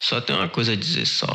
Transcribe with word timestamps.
Só 0.00 0.20
tem 0.20 0.34
uma 0.36 0.48
coisa 0.48 0.72
a 0.72 0.76
dizer 0.76 1.06
só. 1.06 1.26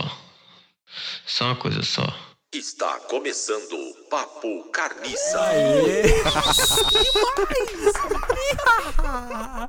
Só 1.25 1.45
uma 1.45 1.55
coisa 1.55 1.83
só. 1.83 2.03
Está 2.53 2.99
começando 3.09 3.73
o 3.73 4.09
Papo 4.09 4.69
Carniça. 4.71 5.39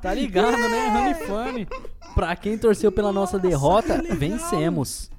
Tá 0.03 0.13
ligado, 0.13 0.59
né? 0.59 0.89
Honey 0.89 1.27
Fame. 1.27 1.69
Pra 2.15 2.37
quem 2.37 2.59
torceu 2.59 2.93
pela 2.93 3.13
nossa 3.13 3.39
derrota, 3.39 4.03
vencemos. 4.17 5.11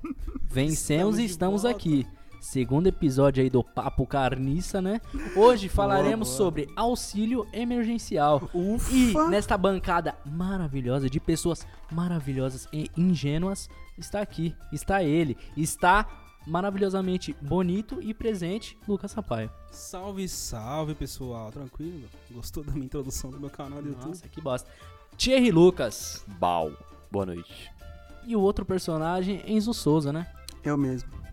Vencemos 0.44 1.18
e 1.18 1.26
estamos 1.26 1.66
aqui. 1.66 2.08
Segundo 2.46 2.86
episódio 2.86 3.42
aí 3.42 3.50
do 3.50 3.64
Papo 3.64 4.06
Carniça, 4.06 4.80
né? 4.80 5.02
Hoje 5.36 5.68
falaremos 5.68 6.30
sobre 6.30 6.70
auxílio 6.76 7.48
emergencial. 7.52 8.52
E 8.92 9.14
nesta 9.32 9.58
bancada 9.58 10.16
maravilhosa 10.24 11.10
de 11.10 11.20
pessoas 11.20 11.66
maravilhosas 11.92 12.68
e 12.72 12.90
ingênuas, 12.96 13.68
está 13.98 14.22
aqui, 14.22 14.56
está 14.72 15.04
ele, 15.04 15.36
está 15.58 16.08
maravilhosamente 16.46 17.36
bonito 17.42 18.00
e 18.00 18.14
presente, 18.14 18.78
Lucas 18.88 19.10
Sampaio. 19.10 19.50
Salve, 19.72 20.30
salve 20.30 20.94
pessoal, 20.94 21.52
tranquilo? 21.52 22.08
Gostou 22.30 22.64
da 22.64 22.72
minha 22.72 22.86
introdução 22.86 23.32
do 23.32 23.40
meu 23.40 23.50
canal 23.50 23.82
do 23.82 23.90
YouTube? 23.90 24.10
Nossa, 24.10 24.30
que 24.30 24.40
bosta. 24.40 24.70
Thierry 25.18 25.50
Lucas. 25.50 26.24
Bal. 26.40 26.72
Boa 27.12 27.26
noite. 27.26 27.72
E 28.24 28.36
o 28.36 28.40
outro 28.40 28.64
personagem, 28.64 29.42
Enzo 29.48 29.74
Souza, 29.74 30.14
né? 30.14 30.32
Eu 30.64 30.78
mesmo. 30.78 31.25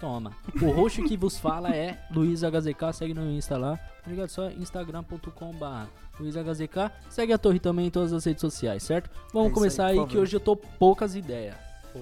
Toma. 0.00 0.32
O 0.62 0.70
roxo 0.70 1.02
que 1.04 1.16
vos 1.16 1.38
fala 1.38 1.74
é 1.74 1.98
LuizHZK, 2.12 2.92
segue 2.92 3.14
no 3.14 3.28
Insta 3.30 3.56
lá. 3.58 3.76
Tá 3.76 4.10
ligado? 4.10 4.28
Só 4.28 4.48
instagram.com.br 4.50 5.86
LuizHZK. 6.20 6.90
Segue 7.08 7.32
a 7.32 7.38
torre 7.38 7.58
também 7.58 7.86
em 7.86 7.90
todas 7.90 8.12
as 8.12 8.24
redes 8.24 8.40
sociais, 8.40 8.82
certo? 8.82 9.10
Vamos 9.32 9.50
É 9.50 9.54
começar 9.54 9.86
aí, 9.86 9.98
aí, 9.98 10.06
que 10.06 10.16
hoje 10.16 10.36
eu 10.36 10.40
tô 10.40 10.54
poucas 10.56 11.14
ideias. 11.16 11.56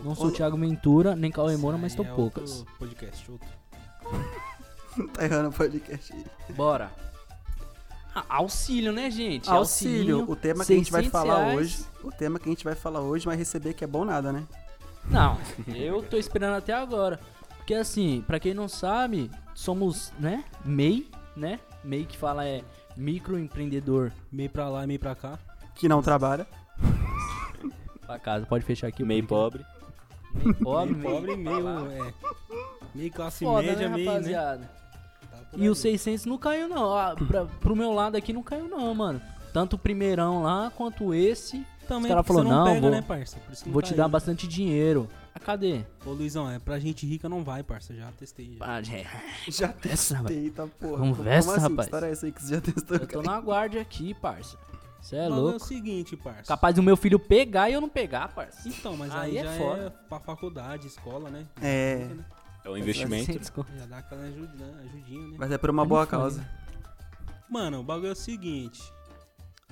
Não 0.05 0.15
sou 0.15 0.27
o 0.27 0.31
Thiago 0.31 0.59
Ventura, 0.59 1.17
nem 1.17 1.31
Cauê 1.31 1.57
Moura, 1.57 1.79
mas 1.79 1.95
tô 1.95 2.03
é 2.03 2.07
poucas. 2.07 2.59
outro 2.59 2.75
podcast, 2.79 3.31
outro. 3.31 3.49
Tá 5.13 5.25
errando 5.25 5.51
o 5.51 5.53
podcast 5.53 6.13
aí. 6.15 6.25
Bora. 6.55 6.91
Ah, 8.15 8.25
auxílio, 8.31 8.93
né, 8.93 9.11
gente? 9.11 9.49
Auxílio, 9.51 10.25
o 10.27 10.35
tema 10.35 10.65
que 10.65 10.73
a 10.73 10.77
gente 10.77 10.91
vai 10.91 11.03
600 11.03 11.13
falar 11.13 11.45
reais. 11.45 11.59
hoje. 11.59 11.85
O 12.03 12.11
tema 12.11 12.39
que 12.39 12.49
a 12.49 12.53
gente 12.53 12.65
vai 12.65 12.75
falar 12.75 13.01
hoje 13.01 13.27
vai 13.27 13.37
receber 13.37 13.75
que 13.75 13.85
é 13.85 13.87
bom 13.87 14.07
nada, 14.07 14.33
né? 14.33 14.45
Não, 15.05 15.37
eu 15.69 16.03
tô 16.03 16.17
esperando 16.17 16.55
até 16.57 16.73
agora. 16.73 17.21
Porque 17.67 17.75
assim, 17.75 18.23
pra 18.25 18.39
quem 18.39 18.55
não 18.55 18.69
sabe, 18.69 19.29
somos, 19.53 20.13
né, 20.21 20.45
MEI, 20.65 21.11
né? 21.37 21.59
MEI 21.83 22.05
que 22.05 22.17
fala 22.17 22.47
é 22.47 22.63
microempreendedor 22.97 24.13
Meio 24.31 24.49
pra 24.49 24.69
lá 24.69 24.85
e 24.85 24.87
meio 24.87 25.01
pra 25.01 25.17
cá. 25.17 25.37
Que 25.75 25.89
não 25.89 26.01
trabalha. 26.01 26.47
pra 28.07 28.21
casa. 28.21 28.47
Pode 28.47 28.65
fechar 28.65 28.87
aqui. 28.87 29.03
podcast. 29.03 29.27
pobre. 29.27 29.67
Meio 30.33 30.55
pobre, 30.55 30.95
meio 30.95 31.11
pobre, 31.11 31.37
meio. 31.37 31.91
É, 31.91 32.15
meio 32.95 33.11
classe 33.11 33.45
Foda, 33.45 33.67
média, 33.67 33.89
né, 33.89 33.95
meio. 33.97 34.07
Né? 34.07 34.13
rapaziada? 34.13 34.71
Tá 35.29 35.37
por 35.51 35.59
E 35.59 35.63
aí. 35.65 35.69
o 35.69 35.75
600 35.75 36.25
não 36.25 36.39
caiu, 36.39 36.69
não. 36.69 36.95
Ah, 36.97 37.17
pra, 37.27 37.47
pro 37.47 37.75
meu 37.75 37.93
lado 37.93 38.17
aqui 38.17 38.33
não 38.33 38.45
caiu, 38.45 38.69
não, 38.69 38.95
mano. 38.95 39.21
Tanto 39.53 39.75
o 39.75 39.79
primeirão 39.79 40.41
lá 40.45 40.71
quanto 40.77 41.13
esse. 41.13 41.67
Também 41.89 42.15
os 42.17 42.29
não, 42.29 42.45
não, 42.45 42.65
pega, 42.65 42.81
vou- 42.81 42.91
né, 42.93 43.03
parça? 43.03 43.41
Por 43.41 43.53
isso 43.53 43.63
que 43.65 43.69
não 43.71 43.73
Vou 43.73 43.83
te 43.83 43.93
dar 43.93 44.07
bastante 44.07 44.47
dinheiro. 44.47 45.09
Ah, 45.37 45.39
cadê? 45.39 45.85
Ô, 46.07 46.13
Luizão, 46.13 46.51
é 46.51 46.59
pra 46.59 46.79
gente 46.79 47.05
rica 47.07 47.29
não 47.29 47.45
vai, 47.45 47.63
parça. 47.63 47.95
Já 47.95 48.11
testei. 48.13 48.57
Já. 48.59 48.97
É. 48.97 49.07
Já 49.51 49.69
Conversa, 49.69 50.15
rapaz. 50.17 50.35
testei, 50.35 50.51
tá 50.51 50.67
porra. 50.67 50.99
Conversa, 50.99 51.49
Como 51.49 51.59
assim? 51.61 51.69
rapaz. 51.69 51.77
Que 51.77 51.83
história 51.85 52.07
é 52.07 52.11
essa 52.13 52.27
aí 52.27 52.33
que 52.33 52.43
você 52.43 52.55
já 52.55 52.61
testou? 52.63 52.97
Eu 52.97 53.07
tô 53.07 53.23
na 53.23 53.39
guarda 53.41 53.79
aqui, 53.81 54.15
parça. 54.15 54.57
Cê 55.03 55.17
é 55.17 55.27
O 55.27 55.31
bagulho 55.31 55.37
é 55.37 55.41
o 55.41 55.51
louco. 55.51 55.67
seguinte, 55.67 56.17
parça. 56.17 56.45
Capaz 56.45 56.75
do 56.75 56.83
meu 56.83 56.97
filho 56.97 57.19
pegar 57.19 57.69
e 57.69 57.75
eu 57.75 57.81
não 57.83 57.89
pegar, 57.89 58.29
parça. 58.29 58.67
Então, 58.67 58.97
mas 58.97 59.13
Aí 59.15 59.33
aí, 59.33 59.39
é 59.39 59.43
já 59.45 59.51
é, 59.53 59.59
foda. 59.59 59.91
pra 60.09 60.19
faculdade, 60.21 60.87
escola, 60.87 61.29
né? 61.31 61.47
É. 61.61 61.97
Rica, 62.03 62.15
né? 62.15 62.25
É 62.65 62.71
um 62.71 62.77
investimento. 62.79 63.33
Já 63.79 63.87
dá 63.87 63.99
aquela 63.99 64.23
ajuda, 64.23 64.65
ajudinha, 64.85 65.29
né? 65.29 65.37
Mas 65.39 65.53
é 65.53 65.59
por 65.59 65.69
uma 65.71 65.83
Como 65.83 65.91
boa 65.91 66.07
foi? 66.07 66.11
causa. 66.19 66.49
Mano, 67.49 67.81
o 67.81 67.83
bagulho 67.85 68.09
é 68.09 68.13
o 68.13 68.17
seguinte. 68.17 68.83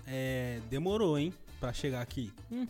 É. 0.07 0.61
Demorou, 0.69 1.19
hein? 1.19 1.33
Pra 1.59 1.73
chegar 1.73 2.03
aqui. 2.03 2.31
Hum. 2.53 2.67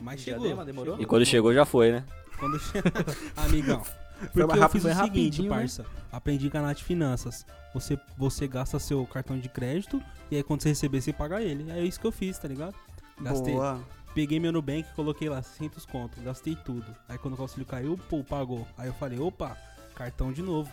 Mas 0.00 0.20
Diadema, 0.20 0.48
chegou. 0.48 0.64
demorou? 0.64 0.92
chegou. 0.94 1.02
E 1.02 1.06
quando 1.06 1.26
chegou 1.26 1.54
já 1.54 1.64
foi, 1.64 1.92
né? 1.92 2.04
Quando 2.38 2.58
che... 2.58 2.78
Amigão. 3.36 3.82
Porque 4.18 4.44
mais 4.46 4.56
eu 4.56 4.62
rápido, 4.62 4.70
fiz 4.72 4.82
foi 4.82 4.92
o 4.92 4.94
seguinte, 4.94 5.08
rapidinho, 5.08 5.50
né? 5.50 5.56
parça. 5.56 5.86
Aprendi 6.10 6.50
com 6.50 6.58
a 6.58 6.62
Nath 6.62 6.80
Finanças. 6.80 7.46
Você, 7.74 7.98
você 8.16 8.48
gasta 8.48 8.78
seu 8.78 9.04
cartão 9.06 9.38
de 9.38 9.48
crédito 9.48 10.02
e 10.30 10.36
aí 10.36 10.42
quando 10.42 10.62
você 10.62 10.70
receber, 10.70 11.00
você 11.00 11.12
paga 11.12 11.42
ele. 11.42 11.70
É 11.70 11.82
isso 11.82 12.00
que 12.00 12.06
eu 12.06 12.12
fiz, 12.12 12.38
tá 12.38 12.48
ligado? 12.48 12.74
Gastei. 13.20 13.54
Boa. 13.54 13.80
Peguei 14.14 14.40
meu 14.40 14.50
Nubank, 14.50 14.86
coloquei 14.94 15.28
lá 15.28 15.42
600 15.42 15.84
conto. 15.84 16.18
Gastei 16.22 16.56
tudo. 16.56 16.86
Aí 17.06 17.18
quando 17.18 17.38
o 17.38 17.42
auxílio 17.42 17.66
caiu, 17.66 17.98
pô, 18.08 18.24
pagou. 18.24 18.66
Aí 18.78 18.88
eu 18.88 18.94
falei, 18.94 19.18
opa, 19.18 19.56
cartão 19.94 20.32
de 20.32 20.40
novo. 20.40 20.70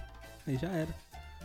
Aí 0.48 0.58
já 0.58 0.70
era. 0.70 0.90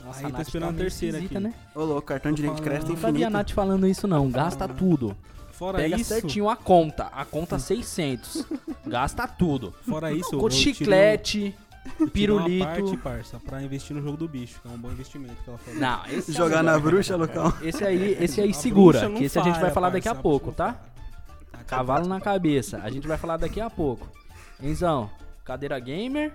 Nossa, 0.05 0.21
Aí 0.21 0.27
a 0.27 0.31
tô 0.31 0.43
esperando 0.43 0.69
tá 0.69 0.75
a 0.75 0.79
terceira 0.79 1.19
aqui. 1.19 1.39
né? 1.41 1.53
Ô, 1.75 1.83
louco, 1.83 2.03
cartão 2.03 2.31
de 2.31 2.43
crédito 2.43 2.63
falando. 2.63 2.89
Nunca 2.89 3.01
vi 3.01 3.09
a 3.09 3.11
infinito. 3.11 3.31
Nath 3.33 3.51
falando 3.51 3.87
isso, 3.89 4.07
não. 4.07 4.31
Gasta 4.31 4.69
tudo. 4.69 5.17
Fora 5.59 5.79
Pega 5.79 5.97
isso, 5.97 6.15
certinho 6.15 6.49
a 6.49 6.55
conta. 6.55 7.07
A 7.13 7.25
conta 7.25 7.59
600. 7.59 8.45
Gasta 8.87 9.27
tudo. 9.27 9.75
fora 9.89 10.13
isso, 10.13 10.35
eu- 10.37 10.51
chiclete, 10.51 11.53
eu 11.99 12.09
tirei 12.09 12.31
uma 12.31 12.43
parte, 12.43 12.53
pirulito. 12.83 12.99
parça, 12.99 13.41
pra 13.45 13.61
investir 13.61 13.97
no 13.97 14.01
jogo 14.01 14.17
do 14.17 14.29
bicho, 14.29 14.61
que 14.63 14.69
é 14.69 14.71
um 14.71 14.79
bom 14.79 14.91
investimento 14.91 15.35
que 15.43 15.51
ela 15.51 15.59
falou. 15.59 15.81
Não, 15.81 16.07
esse 16.07 16.31
Jogar 16.33 16.63
na 16.63 16.79
bruxa, 16.79 17.17
loucão. 17.17 17.53
Esse 17.61 17.85
aí, 17.85 18.17
esse 18.21 18.41
aí 18.41 18.51
A 18.51 18.55
segura, 18.55 19.11
que 19.11 19.25
esse 19.25 19.37
a 19.37 19.43
gente 19.43 19.59
vai 19.59 19.73
falar 19.73 19.91
daqui 19.91 20.07
a 20.09 20.13
parça, 20.13 20.23
pouco, 20.23 20.53
tá? 20.53 20.77
Cavalo 21.67 22.07
na 22.07 22.21
cabeça. 22.21 22.79
A 22.83 22.89
gente 22.89 23.07
vai 23.09 23.19
falar 23.19 23.37
daqui 23.37 23.61
a 23.61 23.69
pouco. 23.69 24.09
Enzão, 24.63 25.11
cadeira 25.45 25.79
gamer. 25.81 26.33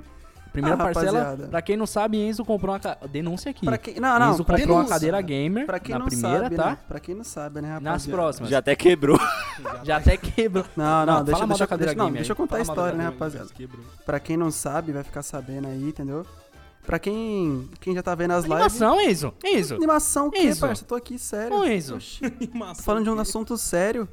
Primeira 0.54 0.76
Ah, 0.76 0.84
parcela, 0.86 1.20
rapaziada. 1.20 1.48
pra 1.50 1.62
quem 1.62 1.76
não 1.76 1.86
sabe, 1.88 2.18
Enzo 2.18 2.46
comprou 2.46 2.74
uma 2.74 2.80
ca... 2.80 2.96
denúncia 3.12 3.50
aqui. 3.50 3.66
Pra 3.66 3.78
quem... 3.78 4.00
Não, 4.00 4.20
não. 4.20 4.32
Enzo 4.32 4.46
comprou 4.46 4.76
uma 4.78 4.84
quem- 4.84 4.90
cadeira 4.90 5.20
gamer 5.22 5.66
Pra 5.66 5.80
quem 5.80 5.94
na 5.94 6.00
não 6.00 6.06
primeira, 6.06 6.44
sabe, 6.44 6.56
tá? 6.56 6.66
né? 6.70 6.78
Pra 6.88 7.00
quem 7.00 7.16
não 7.16 7.24
sabe, 7.24 7.60
né, 7.62 7.68
rapaziada? 7.70 7.94
Nas 7.94 8.06
próximas. 8.08 8.50
Já 8.52 8.60
até 8.60 8.76
quebrou. 8.76 9.20
Já 9.84 9.98
até 9.98 10.16
quebrou. 10.16 10.64
Não, 10.78 11.06
não, 11.06 11.24
deixa, 11.24 11.40
mal 11.40 11.48
deixa, 11.50 11.68
cadeira 11.68 11.92
deixa, 11.92 11.98
não, 11.98 12.06
gamer 12.06 12.20
deixa 12.22 12.32
eu 12.32 12.36
contar 12.36 12.58
a 12.62 12.64
Fala 12.64 12.66
da 12.68 12.72
história, 12.74 12.98
né, 12.98 13.06
rapaziada? 13.06 13.50
Quebrou. 13.54 13.84
Pra 14.06 14.20
quem 14.20 14.38
não 14.38 14.52
sabe, 14.52 14.92
vai 14.92 15.04
ficar 15.04 15.24
sabendo 15.24 15.68
aí, 15.68 15.84
entendeu? 15.90 16.26
Pra 16.86 17.00
quem, 17.00 17.70
quem 17.80 17.96
já 17.96 18.04
tá 18.04 18.14
vendo 18.14 18.32
as 18.32 18.44
lives... 18.44 18.52
Animação, 18.60 19.02
Enzo. 19.02 19.34
Enzo. 19.44 19.76
Animação 19.76 20.28
o 20.28 20.32
quê, 20.32 20.40
Isso. 20.40 20.60
parça? 20.62 20.84
Tô 20.86 20.96
aqui, 20.96 21.18
sério. 21.18 21.56
Ô, 21.58 21.66
Enzo. 21.66 21.98
Tô 22.78 22.84
falando 22.84 23.06
de 23.06 23.10
um 23.10 23.18
assunto 23.20 23.58
sério. 23.58 24.08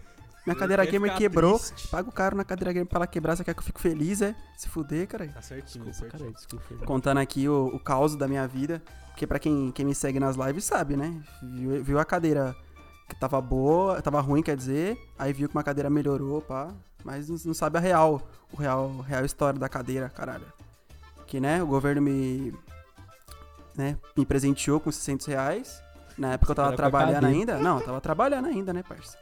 Minha 0.47 0.57
cadeira 0.57 0.85
gamer 0.85 1.15
quebrou. 1.17 1.59
triste. 1.59 1.89
Paga 1.89 2.09
o 2.09 2.13
caro 2.13 2.37
na 2.37 2.45
cadeira 2.45 2.73
gamer 2.73 2.89
pra 2.89 2.99
ela 3.01 3.07
quebrar. 3.07 3.37
Você 3.37 3.45
quer 3.45 3.53
que 3.55 3.61
eu 3.61 3.65
fique 3.65 3.81
feliz, 3.81 4.23
é? 4.23 4.35
Se 4.57 4.69
fuder, 4.69 5.07
cara. 5.07 5.29
Tá 5.29 5.43
certinho, 5.43 5.85
Desculpa, 5.85 6.11
certinho. 6.11 6.33
cara, 6.33 6.33
desculpa. 6.33 6.87
Contando 6.87 7.19
aqui 7.19 7.49
o, 7.49 7.67
o 7.75 7.79
caos 7.79 8.17
da 8.17 8.27
minha 8.27 8.47
vida. 8.49 8.83
Porque 9.09 9.27
pra 9.27 9.39
quem, 9.39 9.71
quem 9.73 9.85
me 9.85 9.95
segue 9.95 10.19
nas 10.19 10.37
lives 10.37 10.65
sabe, 10.65 10.97
né? 10.97 11.23
Viu, 11.43 11.85
viu 11.85 11.99
a 11.99 12.05
cadeira 12.05 12.57
que 13.09 13.15
tava 13.17 13.41
boa, 13.41 14.01
tava 14.01 14.21
ruim, 14.21 14.43
quer 14.43 14.57
dizer. 14.57 14.97
Aí 15.19 15.33
viu 15.33 15.49
que 15.49 15.55
uma 15.55 15.63
cadeira 15.65 15.91
melhorou, 15.91 16.41
pá. 16.41 16.73
Mas 17.05 17.29
não, 17.45 17.53
sabe 17.55 17.77
a 17.79 17.81
real, 17.81 18.23
o 18.53 18.57
real, 18.57 18.99
real 19.01 19.25
história 19.25 19.59
da 19.59 19.69
cadeira, 19.69 20.09
caralho. 20.09 20.47
Que, 21.27 21.39
né, 21.41 21.63
o 21.63 21.67
governo 21.67 22.01
me, 22.03 22.53
né, 23.77 23.97
me 24.17 24.25
presenteou 24.27 24.81
com 24.81 24.91
600 24.91 25.27
reais. 25.27 25.83
Na 26.17 26.33
época 26.33 26.53
eu 26.53 26.57
tava 26.57 26.77
trabalhando 26.77 27.25
ainda. 27.27 27.59
Não, 27.59 27.79
eu 27.79 27.85
tava 27.85 28.01
trabalhando 28.01 28.47
ainda, 28.47 28.73
né, 28.73 28.83
parça? 28.83 29.17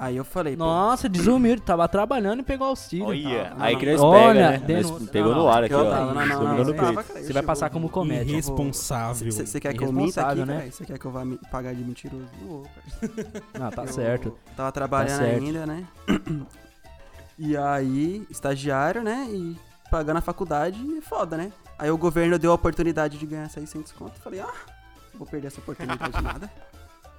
Aí 0.00 0.16
eu 0.16 0.24
falei, 0.24 0.54
Nossa, 0.54 1.08
desumilde. 1.08 1.60
Tava 1.62 1.88
trabalhando 1.88 2.38
e 2.38 2.42
pegou 2.44 2.68
auxílio. 2.68 3.06
Olha, 3.08 3.52
aí 3.58 3.76
que 3.76 3.84
nós 3.84 4.00
Olha, 4.00 4.52
pega, 4.60 4.74
né? 4.74 4.80
Nós 4.82 5.08
pegou 5.10 5.32
Não, 5.34 5.38
no 5.42 5.48
ar 5.48 5.64
aqui, 5.64 5.74
ó. 5.74 5.82
não, 5.82 6.14
não, 6.14 6.24
não, 6.24 6.54
não, 6.54 7.02
Você 7.02 7.32
vai 7.32 7.42
passar 7.42 7.68
como 7.68 7.88
comédia. 7.88 8.30
Irresponsável. 8.30 9.32
Você 9.32 9.58
quer 9.60 9.74
que 9.74 9.82
eu 9.82 9.92
minta 9.92 10.24
aqui, 10.24 10.38
né? 10.44 10.44
né? 10.58 10.70
Você 10.70 10.84
quer 10.86 10.98
que 11.00 11.04
eu 11.04 11.10
vá 11.10 11.24
me 11.24 11.36
pagar 11.50 11.74
de 11.74 11.82
mentiroso? 11.82 12.24
Não 13.58 13.70
tá 13.72 13.82
Eu 13.88 13.92
certo. 13.92 14.38
Tava 14.56 14.70
trabalhando 14.70 15.18
certo. 15.18 15.42
ainda, 15.44 15.66
né? 15.66 15.84
E 17.40 17.56
aí, 17.56 18.26
estagiário, 18.30 19.02
né? 19.02 19.26
E 19.30 19.56
pagando 19.90 20.16
a 20.16 20.20
faculdade, 20.20 20.78
é 20.96 21.00
foda, 21.00 21.36
né? 21.36 21.52
Aí 21.78 21.88
o 21.90 21.96
governo 21.96 22.36
deu 22.38 22.50
a 22.50 22.54
oportunidade 22.54 23.16
de 23.16 23.24
ganhar 23.26 23.48
600 23.48 23.92
conto. 23.92 24.14
Eu 24.16 24.22
falei, 24.22 24.40
ah, 24.40 24.52
vou 25.14 25.24
perder 25.26 25.46
essa 25.46 25.60
oportunidade 25.60 26.12
de 26.12 26.20
nada. 26.22 26.50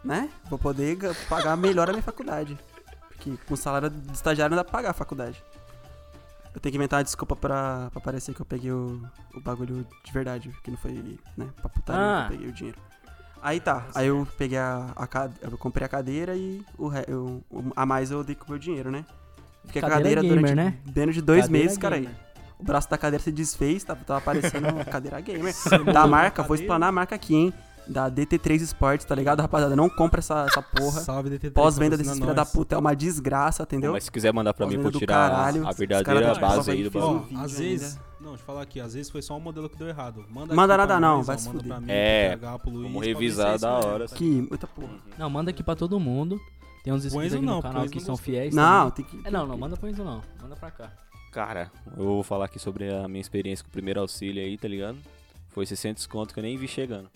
Né? 0.03 0.29
Vou 0.49 0.59
poder 0.59 0.95
ga- 0.95 1.15
pagar 1.29 1.55
melhor 1.57 1.89
a 1.89 1.93
minha 1.93 2.03
faculdade. 2.03 2.57
Porque 3.19 3.37
com 3.45 3.53
o 3.53 3.57
salário 3.57 3.89
de 3.89 4.13
estagiário 4.13 4.55
não 4.55 4.57
dá 4.57 4.63
pra 4.63 4.71
pagar 4.79 4.89
a 4.91 4.93
faculdade. 4.93 5.43
Eu 6.53 6.59
tenho 6.59 6.71
que 6.71 6.77
inventar 6.77 6.97
uma 6.99 7.03
desculpa 7.03 7.35
pra, 7.35 7.89
pra 7.91 8.01
parecer 8.01 8.33
que 8.33 8.41
eu 8.41 8.45
peguei 8.45 8.71
o, 8.71 9.01
o 9.35 9.41
bagulho 9.41 9.85
de 10.03 10.11
verdade, 10.11 10.49
que 10.63 10.71
não 10.71 10.77
foi, 10.77 10.91
né, 11.37 11.47
pra 11.57 11.69
putaria 11.69 12.01
Ah. 12.01 12.25
que 12.27 12.33
eu 12.33 12.37
peguei 12.37 12.49
o 12.51 12.53
dinheiro. 12.55 12.79
Aí 13.41 13.59
tá, 13.59 13.85
aí 13.95 14.07
eu 14.07 14.27
peguei 14.37 14.57
a, 14.57 14.87
a 14.95 15.07
cade- 15.07 15.35
eu 15.41 15.57
comprei 15.57 15.85
a 15.85 15.89
cadeira 15.89 16.35
e 16.35 16.65
o, 16.77 16.91
eu- 17.07 17.43
a 17.75 17.85
mais 17.85 18.09
eu 18.11 18.23
dei 18.23 18.35
com 18.35 18.45
o 18.47 18.49
meu 18.49 18.59
dinheiro, 18.59 18.89
né? 18.91 19.05
Fiquei 19.65 19.81
com 19.81 19.87
a 19.87 19.91
Cadeira 19.91 20.21
cadeira 20.21 20.35
gamer, 20.41 20.55
durante 20.55 20.55
né? 20.87 20.93
menos 20.95 21.15
de 21.15 21.21
dois 21.21 21.43
Cadeira 21.45 21.63
meses, 21.65 21.77
cara 21.77 21.95
aí. 21.97 22.09
O 22.57 22.63
braço 22.63 22.89
da 22.89 22.97
cadeira 22.97 23.23
se 23.23 23.31
desfez, 23.31 23.83
tava, 23.83 24.03
tava 24.03 24.19
aparecendo 24.19 24.67
uma 24.69 24.83
cadeira 24.85 25.21
gamer. 25.21 25.53
da 25.93 26.05
marca, 26.07 26.41
vou 26.43 26.55
explanar 26.55 26.89
a 26.89 26.91
marca 26.91 27.15
aqui, 27.15 27.35
hein? 27.35 27.53
Da 27.89 28.09
DT3 28.09 28.61
Sports, 28.61 29.05
tá 29.05 29.15
ligado, 29.15 29.41
rapaziada? 29.41 29.75
Não 29.75 29.89
compra 29.89 30.19
essa, 30.19 30.45
essa 30.47 30.61
porra. 30.61 31.01
Salve 31.01 31.29
DT3. 31.31 31.51
Pós-venda 31.51 31.97
desses 31.97 32.17
filha 32.17 32.33
da 32.33 32.45
puta 32.45 32.75
é 32.75 32.77
uma 32.77 32.95
desgraça, 32.95 33.63
entendeu? 33.63 33.93
Mas 33.93 34.05
se 34.05 34.11
quiser 34.11 34.31
mandar 34.31 34.53
pra 34.53 34.67
mim 34.67 34.79
pra 34.79 34.91
tirar 34.91 35.29
caralho, 35.31 35.67
a 35.67 35.71
verdadeira 35.71 36.21
caras 36.21 36.37
base 36.37 36.71
aí 36.71 36.83
do 36.83 36.91
bagulho. 36.91 37.27
um 37.31 37.39
Às 37.41 37.51
ainda. 37.53 37.63
vezes. 37.63 37.99
Não, 38.19 38.29
deixa 38.31 38.41
eu 38.43 38.45
falar 38.45 38.61
aqui, 38.61 38.79
às 38.81 38.93
vezes 38.93 39.09
foi 39.09 39.21
só 39.21 39.35
um 39.37 39.39
modelo 39.39 39.69
que 39.69 39.77
deu 39.77 39.87
errado. 39.87 40.25
Manda, 40.29 40.53
Manda 40.53 40.75
nada 40.77 40.93
pra 40.93 40.99
não, 40.99 41.23
vai 41.23 41.37
se 41.37 41.49
fuder. 41.49 41.65
pra 41.67 41.79
mim, 41.79 41.85
É, 41.89 42.31
pro 42.37 42.39
PH, 42.41 42.63
Luiz, 42.65 42.83
vamos 42.83 42.97
pra 42.99 43.07
revisar 43.07 43.55
é 43.55 43.57
da 43.57 43.79
isso 43.79 43.87
hora, 43.87 44.07
tá? 44.09 44.15
Que 44.15 44.25
muita 44.41 44.67
porra. 44.67 44.93
Não, 45.17 45.29
manda 45.29 45.49
aqui 45.51 45.63
pra 45.63 45.75
todo 45.75 45.99
mundo. 45.99 46.39
Tem 46.83 46.93
uns 46.93 47.05
inscritos 47.05 47.33
aqui 47.33 47.45
não, 47.45 47.55
no 47.57 47.61
canal 47.61 47.85
que 47.87 47.99
são 47.99 48.15
fiéis. 48.17 48.53
Não, 48.53 48.91
tem 48.91 49.03
que. 49.05 49.19
É, 49.25 49.31
não, 49.31 49.47
não, 49.47 49.57
manda 49.57 49.75
pro 49.77 49.89
Enzo 49.89 50.03
não. 50.03 50.21
Manda 50.41 50.55
pra 50.55 50.69
cá. 50.69 50.91
Cara, 51.31 51.71
eu 51.97 52.03
vou 52.03 52.23
falar 52.23 52.45
aqui 52.45 52.59
sobre 52.59 52.93
a 52.93 53.07
minha 53.07 53.21
experiência 53.21 53.63
com 53.63 53.69
o 53.69 53.71
primeiro 53.71 53.99
auxílio 54.01 54.43
aí, 54.43 54.57
tá 54.57 54.67
ligado? 54.67 54.97
Foi 55.49 55.65
600 55.65 56.05
conto 56.07 56.33
que 56.33 56.39
eu 56.39 56.43
nem 56.43 56.57
vi 56.57 56.67
chegando. 56.67 57.09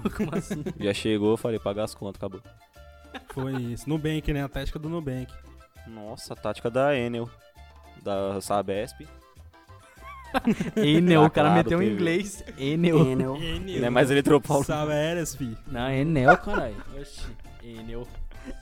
Como 0.16 0.34
assim? 0.36 0.64
Já 0.80 0.94
chegou, 0.94 1.32
eu 1.32 1.36
falei, 1.36 1.58
pagar 1.58 1.84
as 1.84 1.94
contas, 1.94 2.16
acabou. 2.16 2.40
Foi 3.34 3.52
isso. 3.60 3.88
Nubank, 3.88 4.32
né? 4.32 4.42
A 4.44 4.48
tática 4.48 4.78
do 4.78 4.88
Nubank. 4.88 5.32
Nossa, 5.86 6.32
a 6.32 6.36
tática 6.36 6.70
da 6.70 6.96
Enel, 6.96 7.28
da 8.02 8.40
Sabesp. 8.40 9.00
Enel, 10.76 11.24
o 11.24 11.30
cara 11.30 11.48
claro, 11.48 11.54
meteu 11.64 11.82
em 11.82 11.84
teve. 11.86 11.94
inglês. 11.94 12.44
Enel. 12.56 13.06
Enel. 13.06 13.36
Não 13.80 13.86
é 13.86 13.90
mais 13.90 14.10
Eletropaulo. 14.10 14.64
Sabe, 14.64 14.92
eras, 14.92 15.34
fi. 15.34 15.56
Não, 15.66 15.90
Enel, 15.90 16.36
caralho. 16.38 16.76
Oxi. 16.98 17.26
Enel. 17.62 18.08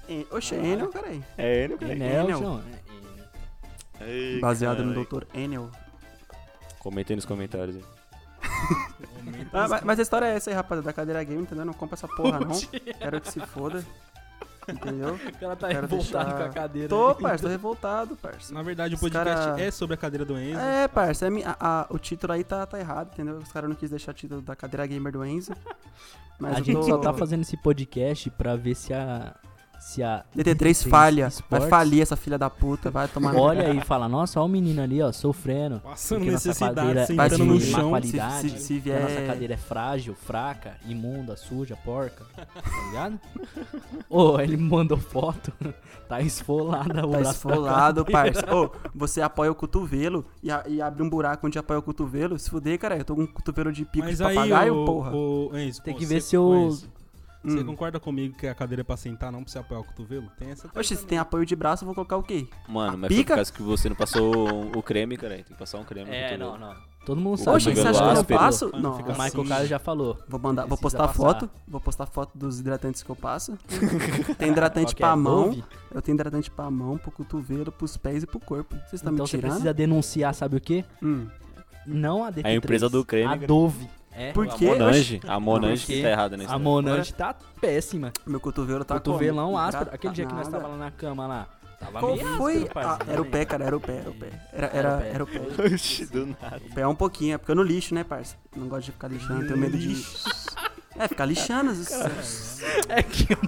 En- 0.09 0.27
Oxe, 0.32 0.55
Enel, 0.56 0.88
caralho. 0.88 1.25
É 1.38 1.65
Enel, 1.65 1.79
cara. 1.79 1.93
Enel, 1.93 2.25
Enel. 2.25 2.38
João. 2.38 2.62
É 4.00 4.06
Enel. 4.09 4.12
Ei, 4.12 4.41
Baseado 4.41 4.82
no 4.85 5.05
caralho. 5.05 5.27
Dr. 5.29 5.38
Enel. 5.38 5.71
Comentem 6.81 7.15
nos 7.15 7.25
comentários 7.25 7.77
aí. 7.77 7.85
Ah, 9.52 9.66
mas, 9.68 9.82
mas 9.82 9.98
a 9.98 10.02
história 10.02 10.26
é 10.26 10.36
essa 10.36 10.50
aí, 10.50 10.54
rapaziada, 10.56 10.86
da 10.86 10.92
cadeira 10.92 11.22
game, 11.24 11.42
entendeu? 11.42 11.64
Não 11.64 11.72
compra 11.72 11.94
essa 11.96 12.06
porra, 12.08 12.38
não. 12.40 12.50
Quero 12.98 13.20
que 13.20 13.30
se 13.32 13.40
foda. 13.40 13.84
Entendeu? 14.68 15.14
O 15.14 15.38
cara 15.38 15.56
tá 15.56 15.68
Quero 15.68 15.80
revoltado 15.82 16.24
deixar- 16.30 16.36
com 16.36 16.42
a 16.44 16.48
cadeira. 16.48 16.88
Tô, 16.88 17.14
parça, 17.16 17.42
tô 17.44 17.48
revoltado, 17.48 18.16
parça. 18.16 18.54
Na 18.54 18.62
verdade, 18.62 18.94
o 18.94 18.98
podcast 18.98 19.46
cara- 19.48 19.60
é 19.60 19.70
sobre 19.70 19.94
a 19.94 19.96
cadeira 19.96 20.24
do 20.24 20.38
Enzo. 20.38 20.60
É, 20.60 20.86
parça, 20.86 21.26
é 21.26 21.30
a- 21.44 21.56
a- 21.58 21.86
o 21.90 21.98
título 21.98 22.32
aí 22.32 22.44
tá, 22.44 22.64
tá 22.66 22.78
errado, 22.78 23.10
entendeu? 23.12 23.38
Os 23.38 23.50
caras 23.50 23.68
não 23.68 23.74
quis 23.76 23.90
deixar 23.90 24.12
o 24.12 24.14
título 24.14 24.40
da 24.40 24.54
cadeira 24.54 24.86
gamer 24.86 25.12
do 25.12 25.24
Enzo. 25.24 25.52
Mas 26.38 26.52
A 26.56 26.60
gente 26.60 26.72
tô... 26.76 26.82
só 26.84 26.98
tá 26.98 27.12
fazendo 27.12 27.40
esse 27.42 27.56
podcast 27.56 28.30
pra 28.30 28.54
ver 28.54 28.74
se 28.76 28.94
a. 28.94 29.34
Se 29.81 30.03
a. 30.03 30.23
DT3 30.37 30.88
falha. 30.88 31.29
Vai 31.49 31.62
falir 31.69 32.03
essa 32.03 32.15
filha 32.15 32.37
da 32.38 32.50
puta, 32.50 32.91
vai 32.91 33.09
tomar 33.09 33.35
Olha 33.35 33.69
aí 33.69 33.79
e 33.79 33.81
fala, 33.85 34.06
nossa, 34.09 34.38
olha 34.38 34.47
o 34.47 34.49
menino 34.49 34.82
ali, 34.82 35.00
ó, 35.03 35.11
sofrendo. 35.11 35.81
Passando 35.81 36.25
necessidade, 36.27 37.06
sentando 37.06 37.17
vai 37.17 37.27
é 37.27 37.31
de 37.31 37.43
no 37.43 37.61
chão. 37.61 37.88
qualidade. 37.91 38.50
se- 38.50 38.59
se 38.59 38.81
que 38.81 38.93
a 38.93 39.00
nossa 39.00 39.15
vier- 39.15 39.27
cadeira 39.27 39.55
é 39.55 39.56
frágil, 39.56 40.15
fraca, 40.15 40.77
imunda, 40.87 41.35
suja, 41.37 41.77
porca. 41.85 42.25
Tá 42.37 42.87
ligado? 42.88 43.21
Ô, 44.11 44.38
ele 44.38 44.56
me 44.56 44.69
mandou 44.69 44.99
foto. 44.99 45.53
Tá 46.11 46.21
esfolada 46.21 47.06
o 47.06 47.12
Tá 47.12 47.19
braço 47.19 47.31
esfolado, 47.31 48.05
parça. 48.05 48.53
Ô, 48.53 48.69
você 48.93 49.23
apoia 49.23 49.53
o 49.53 49.55
cotovelo 49.55 50.27
e, 50.43 50.50
a- 50.50 50.65
e 50.67 50.82
abre 50.82 51.05
um 51.05 51.09
buraco 51.09 51.47
onde 51.47 51.56
apoia 51.56 51.79
o 51.79 51.82
cotovelo. 51.82 52.37
Se 52.37 52.50
fuder, 52.50 52.77
cara, 52.81 52.97
eu 52.99 53.05
tô 53.05 53.15
com 53.15 53.23
um 53.23 53.27
cotovelo 53.29 53.73
de 53.73 53.85
pico 53.85 54.06
Mas 54.06 54.19
de 54.19 54.25
aí, 54.25 54.35
papagaio, 54.35 54.75
o, 54.82 54.85
porra. 54.85 55.12
o 55.15 55.56
Enzo, 55.56 55.81
Tem 55.82 55.94
pô, 55.94 56.00
que 56.00 56.06
ver 56.06 56.21
se 56.21 56.35
eu- 56.35 56.77
Enzo, 57.44 57.56
Você 57.56 57.62
Hum. 57.62 57.66
concorda 57.66 57.98
comigo 57.98 58.37
que 58.37 58.46
a 58.46 58.54
cadeira 58.54 58.82
é 58.82 58.84
pra 58.84 58.96
sentar, 58.96 59.32
não 59.32 59.42
pra 59.42 59.50
você 59.50 59.58
apoiar 59.58 59.81
o 59.81 59.84
cotovelo? 59.84 60.31
Tem 60.38 60.50
essa 60.50 60.70
Oxe, 60.76 60.94
se 60.94 61.06
tem 61.06 61.16
apoio 61.19 61.46
de 61.46 61.56
braço, 61.56 61.84
eu 61.84 61.87
vou 61.87 61.94
colocar 61.94 62.16
o 62.19 62.22
quê? 62.22 62.46
Mano, 62.69 62.94
A 62.94 62.96
mas 62.98 63.08
foi 63.08 63.16
pica? 63.16 63.32
por 63.32 63.37
causa 63.37 63.52
que 63.52 63.62
você 63.62 63.88
não 63.88 63.96
passou 63.96 64.70
o 64.76 64.82
creme, 64.82 65.16
cara. 65.16 65.37
Tem 65.37 65.44
que 65.44 65.54
passar 65.54 65.78
um 65.78 65.84
creme. 65.84 66.10
É, 66.10 66.37
não, 66.37 66.58
não. 66.58 66.75
Todo 67.06 67.19
mundo 67.19 67.34
O 67.34 67.38
sabe. 67.38 67.56
Oxe, 67.56 67.75
você 67.75 67.81
acha 67.81 67.98
que 68.02 68.08
eu 68.10 68.14
não 68.14 68.25
passo? 68.25 68.70
Não. 68.76 68.96
fica 68.98 69.08
O 69.08 69.12
Michael 69.12 69.26
assim. 69.40 69.44
Caio 69.48 69.66
já 69.66 69.78
falou. 69.78 70.19
Vou 70.28 70.38
mandar, 70.38 70.66
vou 70.66 70.76
postar 70.76 70.98
passar. 71.08 71.14
foto, 71.14 71.50
vou 71.66 71.81
postar 71.81 72.04
foto 72.04 72.37
dos 72.37 72.60
hidratantes 72.60 73.02
que 73.02 73.08
eu 73.10 73.16
passo. 73.16 73.56
Tem 74.38 74.50
hidratante 74.50 74.93
é? 74.94 74.96
pra 74.96 75.16
mão, 75.16 75.44
Dove? 75.46 75.64
eu 75.94 76.02
tenho 76.02 76.16
hidratante 76.16 76.50
pra 76.50 76.70
mão, 76.70 76.98
pro 76.98 77.10
cotovelo, 77.10 77.72
pros 77.72 77.96
pés 77.96 78.22
e 78.22 78.26
pro 78.26 78.38
corpo. 78.38 78.75
Vocês 78.76 78.94
estão 79.00 79.14
Então 79.14 79.25
me 79.25 79.31
você 79.31 79.38
tirando? 79.38 79.52
precisa 79.52 79.72
denunciar, 79.72 80.34
sabe 80.34 80.56
o 80.56 80.60
quê? 80.60 80.84
Hum. 81.02 81.26
Não 81.86 82.22
a 82.22 82.31
DT3. 82.31 82.44
É 82.44 82.48
a 82.50 82.54
empresa 82.54 82.88
do 82.90 83.02
creme, 83.02 83.32
A. 83.32 83.36
Dove. 83.46 83.88
É. 84.12 84.32
Por 84.32 84.48
A? 84.48 84.56
Monange, 84.58 85.20
a 85.26 85.40
Monange 85.40 85.86
que 85.86 86.02
tá 86.02 86.08
errada 86.10 86.36
nesse 86.36 86.52
A 86.52 86.58
Monange 86.58 87.14
tá 87.14 87.34
péssima. 87.60 88.12
Meu 88.26 88.40
cotovelo 88.40 88.84
tá 88.84 88.94
Cotovelão 88.94 89.46
como? 89.46 89.58
áspero. 89.58 89.90
Aquele 89.92 90.12
dia 90.14 90.26
que 90.26 90.34
nós 90.34 90.48
tava 90.48 90.66
lá 90.68 90.76
na 90.76 90.90
cama 90.90 91.26
lá. 91.26 91.48
Tava 91.78 92.00
Qual 92.00 92.14
meio 92.16 92.36
foi? 92.36 92.62
áspero, 92.64 92.88
Ah, 92.88 92.98
era 93.08 93.22
o 93.22 93.24
pé, 93.24 93.44
cara, 93.44 93.64
era 93.64 93.76
o 93.76 93.80
pé, 93.80 93.96
era 93.98 94.10
o 94.10 94.14
pé. 94.14 94.28
Era, 94.52 94.66
era, 94.66 94.88
Era 94.88 95.24
o 95.24 95.26
pé. 95.26 95.36
era 95.36 95.46
o 95.46 95.54
pé. 95.54 95.62
Oxi, 95.74 96.06
do 96.06 96.26
nada. 96.26 96.60
O 96.70 96.74
pé 96.74 96.80
é 96.82 96.86
um 96.86 96.94
pouquinho, 96.94 97.34
é 97.34 97.38
porque 97.38 97.52
eu 97.52 97.56
não 97.56 97.62
lixo, 97.62 97.94
né, 97.94 98.04
parça? 98.04 98.36
Não 98.54 98.68
gosto 98.68 98.86
de 98.86 98.92
ficar 98.92 99.08
lixando, 99.08 99.46
tenho 99.46 99.56
medo 99.58 99.78
de. 99.78 100.04
É, 100.98 101.08
ficar 101.08 101.24
lixando. 101.24 101.72
Vocês... 101.74 102.60
É 102.88 103.02
que 103.02 103.32
eu 103.32 103.38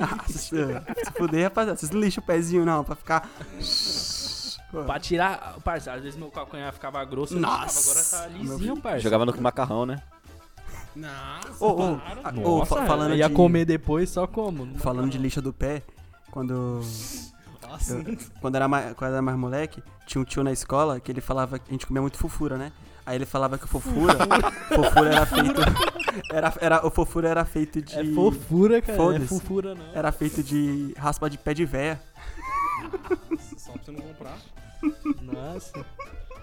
Ah, 0.00 0.24
se 0.26 0.38
se 0.50 1.12
fuder, 1.16 1.44
rapaziada. 1.44 1.78
Vocês 1.78 1.90
não 1.90 2.00
lixam 2.00 2.22
o 2.22 2.26
pezinho, 2.26 2.66
não, 2.66 2.84
pra 2.84 2.94
ficar. 2.96 3.30
Pra 4.82 4.98
tirar. 4.98 5.56
Parça, 5.62 5.92
às 5.92 6.02
vezes 6.02 6.18
meu 6.18 6.30
calcanhar 6.30 6.72
ficava 6.72 7.04
grosso. 7.04 7.38
Nossa, 7.38 7.92
deixava, 7.92 8.24
Agora 8.24 8.32
tá 8.32 8.38
lisinho, 8.38 8.76
parça. 8.80 9.00
Jogava 9.00 9.26
no 9.26 9.40
macarrão, 9.40 9.86
né? 9.86 10.02
Nossa, 10.96 11.64
ô, 11.64 11.98
ah, 12.22 12.32
ô, 12.44 12.58
Nossa, 12.58 12.76
fa- 12.76 12.86
falando 12.86 13.14
ia 13.16 13.28
de. 13.28 13.34
comer 13.34 13.64
depois 13.64 14.10
só 14.10 14.26
como? 14.26 14.78
Falando 14.78 15.10
de 15.10 15.18
lixa 15.18 15.40
do 15.42 15.52
pé, 15.52 15.82
quando. 16.30 16.80
Nossa. 17.62 17.94
eu- 17.94 18.16
quando, 18.40 18.54
era 18.54 18.68
mais, 18.68 18.92
quando 18.94 19.12
era 19.12 19.22
mais 19.22 19.36
moleque, 19.36 19.82
tinha 20.06 20.22
um 20.22 20.24
tio 20.24 20.44
na 20.44 20.52
escola 20.52 21.00
que 21.00 21.10
ele 21.10 21.20
falava 21.20 21.58
que 21.58 21.64
a 21.68 21.72
gente 21.72 21.86
comia 21.86 22.00
muito 22.00 22.16
fofura, 22.16 22.56
né? 22.56 22.70
Aí 23.06 23.16
ele 23.16 23.26
falava 23.26 23.58
que 23.58 23.64
o 23.64 23.68
fofura. 23.68 24.16
fofura 24.68 25.10
era 25.14 25.26
feito. 25.26 25.60
Era, 26.32 26.54
era, 26.60 26.86
o 26.86 26.90
fofura 26.92 27.28
era 27.28 27.44
feito 27.44 27.82
de. 27.82 27.98
É 27.98 28.04
fofura, 28.14 28.80
cara. 28.80 29.16
É 29.16 29.20
fofura, 29.20 29.74
não. 29.74 29.84
Era 29.92 30.12
feito 30.12 30.44
de 30.44 30.94
raspa 30.96 31.28
de 31.28 31.36
pé 31.36 31.52
de 31.52 31.64
véia. 31.64 32.00
Só 33.58 33.72
pra 33.72 33.82
você 33.82 33.90
não 33.90 34.00
comprar. 34.00 34.36
Nossa. 35.22 35.84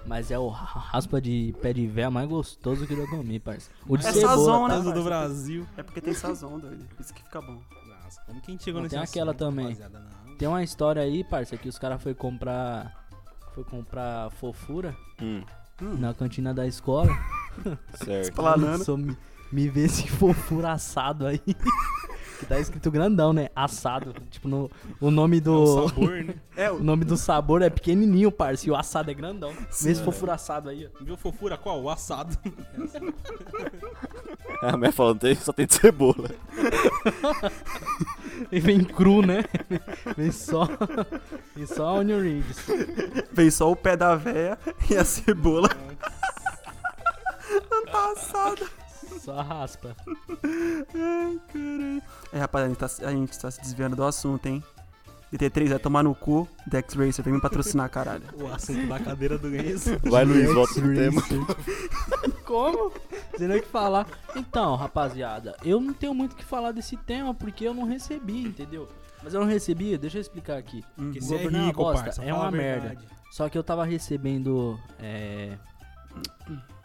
Mas 0.05 0.31
é 0.31 0.39
o 0.39 0.47
raspa 0.49 1.21
de 1.21 1.53
pé 1.61 1.73
de 1.73 1.85
véia 1.85 2.09
mais 2.09 2.27
gostoso 2.27 2.87
que 2.87 2.93
eu 2.93 2.97
já 3.05 3.07
comi, 3.07 3.39
parça. 3.39 3.69
O 3.87 3.95
de 3.97 4.05
É 4.07 4.11
cebola, 4.11 4.35
sazon, 4.35 4.61
tá? 4.63 4.67
né? 4.69 4.75
Casa 4.77 4.91
do? 4.93 5.03
Brasil. 5.03 5.67
É 5.77 5.83
porque 5.83 6.01
tem 6.01 6.13
sazão, 6.13 6.59
doido. 6.59 6.85
Por 6.95 7.01
isso 7.01 7.13
que 7.13 7.21
fica 7.23 7.39
bom. 7.39 7.61
Nossa, 8.03 8.21
como 8.25 8.41
que 8.41 8.49
a 8.49 8.53
gente 8.53 8.63
chegou 8.63 8.79
Não, 8.81 8.83
nesse 8.83 8.95
tem 8.95 9.03
aquela 9.03 9.31
assunto, 9.31 9.39
também. 9.39 9.77
Tem 10.39 10.47
uma 10.47 10.63
história 10.63 11.01
aí, 11.03 11.23
parça, 11.23 11.55
que 11.55 11.69
os 11.69 11.77
caras 11.77 12.01
foi 12.01 12.15
comprar. 12.15 12.99
Foi 13.53 13.63
comprar 13.63 14.31
fofura 14.31 14.95
Hum, 15.21 15.43
na 15.99 16.13
cantina 16.13 16.53
da 16.53 16.65
escola. 16.65 17.09
certo. 18.03 18.97
Me, 18.97 19.17
me 19.51 19.67
vê 19.69 19.81
esse 19.85 20.07
fofura 20.09 20.71
assado 20.71 21.27
aí. 21.27 21.41
que 22.41 22.45
tá 22.47 22.59
escrito 22.59 22.91
grandão, 22.91 23.31
né? 23.31 23.47
Assado. 23.55 24.13
Tipo, 24.29 24.49
no, 24.49 24.69
o 24.99 25.09
nome 25.09 25.37
É 25.37 25.41
do. 25.41 25.63
o 25.63 25.87
sabor, 25.89 26.23
né? 26.23 26.35
É, 26.57 26.69
O 26.69 26.83
nome 26.83 27.05
do 27.05 27.15
sabor 27.15 27.61
é 27.61 27.69
pequenininho, 27.69 28.29
parça, 28.31 28.67
e 28.67 28.71
o 28.71 28.75
assado 28.75 29.09
é 29.09 29.13
grandão. 29.13 29.53
Vê 29.81 29.91
esse 29.91 30.03
fofura 30.03 30.33
assado 30.33 30.67
aí, 30.69 30.89
ó. 30.99 31.03
Viu 31.03 31.15
fofura 31.15 31.57
qual? 31.57 31.81
O 31.81 31.89
assado. 31.89 32.37
A 34.61 34.77
minha 34.77 34.91
falando, 34.91 35.19
tem- 35.19 35.33
só 35.35 35.51
tem 35.53 35.65
de 35.65 35.73
cebola. 35.75 36.29
E 38.51 38.59
vem 38.59 38.83
cru, 38.83 39.21
né? 39.21 39.43
Vem 40.17 40.31
só. 40.31 40.67
Vem 41.55 41.65
só 41.67 41.99
onion 41.99 42.19
rings. 42.21 42.57
Veio 43.31 43.51
só 43.51 43.71
o 43.71 43.75
pé 43.75 43.95
da 43.95 44.15
véia 44.15 44.57
e 44.89 44.97
a 44.97 45.05
cebola. 45.05 45.69
Não 47.69 47.85
tá 47.85 48.11
assada. 48.11 48.65
Só 49.19 49.41
raspa. 49.41 49.95
Ai, 50.43 51.39
caralho. 51.51 52.01
É, 52.33 52.39
rapaz, 52.39 52.65
a 52.65 52.67
gente, 52.69 52.77
tá, 52.77 53.07
a 53.07 53.11
gente 53.11 53.39
tá 53.39 53.51
se 53.51 53.61
desviando 53.61 53.95
do 53.95 54.03
assunto, 54.03 54.45
hein? 54.47 54.63
DT3 55.33 55.69
vai 55.69 55.79
tomar 55.79 56.03
no 56.03 56.13
cu. 56.13 56.47
Dex 56.67 56.93
Racer 56.93 57.23
vem 57.23 57.33
me 57.35 57.41
patrocinar, 57.41 57.89
caralho. 57.89 58.23
O 58.33 58.47
assunto 58.47 58.85
da 58.87 58.99
cadeira 58.99 59.37
do 59.37 59.55
Enzo. 59.55 59.97
Vai, 60.03 60.25
Luiz, 60.25 60.53
volta 60.53 60.73
pro 60.73 60.93
tema. 60.93 61.21
Como? 62.43 62.91
Você 63.31 63.47
nem 63.47 63.59
o 63.59 63.61
que 63.61 63.67
falar. 63.69 64.05
Então, 64.35 64.75
rapaziada, 64.75 65.55
eu 65.63 65.79
não 65.79 65.93
tenho 65.93 66.13
muito 66.13 66.33
o 66.33 66.35
que 66.35 66.43
falar 66.43 66.71
desse 66.73 66.97
tema 66.97 67.33
porque 67.33 67.65
eu 67.65 67.73
não 67.73 67.85
recebi, 67.85 68.43
entendeu? 68.43 68.89
Mas 69.23 69.33
eu 69.33 69.39
não 69.39 69.47
recebi, 69.47 69.97
deixa 69.97 70.17
eu 70.17 70.21
explicar 70.21 70.57
aqui. 70.57 70.83
Porque 70.97 71.19
O 71.19 71.21
você 71.21 71.35
é 71.35 71.37
governo 71.37 71.57
uma 71.59 71.67
rico, 71.67 71.81
bosta, 71.83 72.03
parça. 72.05 72.23
é 72.23 72.33
uma 72.33 72.51
merda. 72.51 72.97
Só 73.31 73.47
que 73.47 73.57
eu 73.57 73.63
tava 73.63 73.85
recebendo. 73.85 74.77
É. 74.99 75.57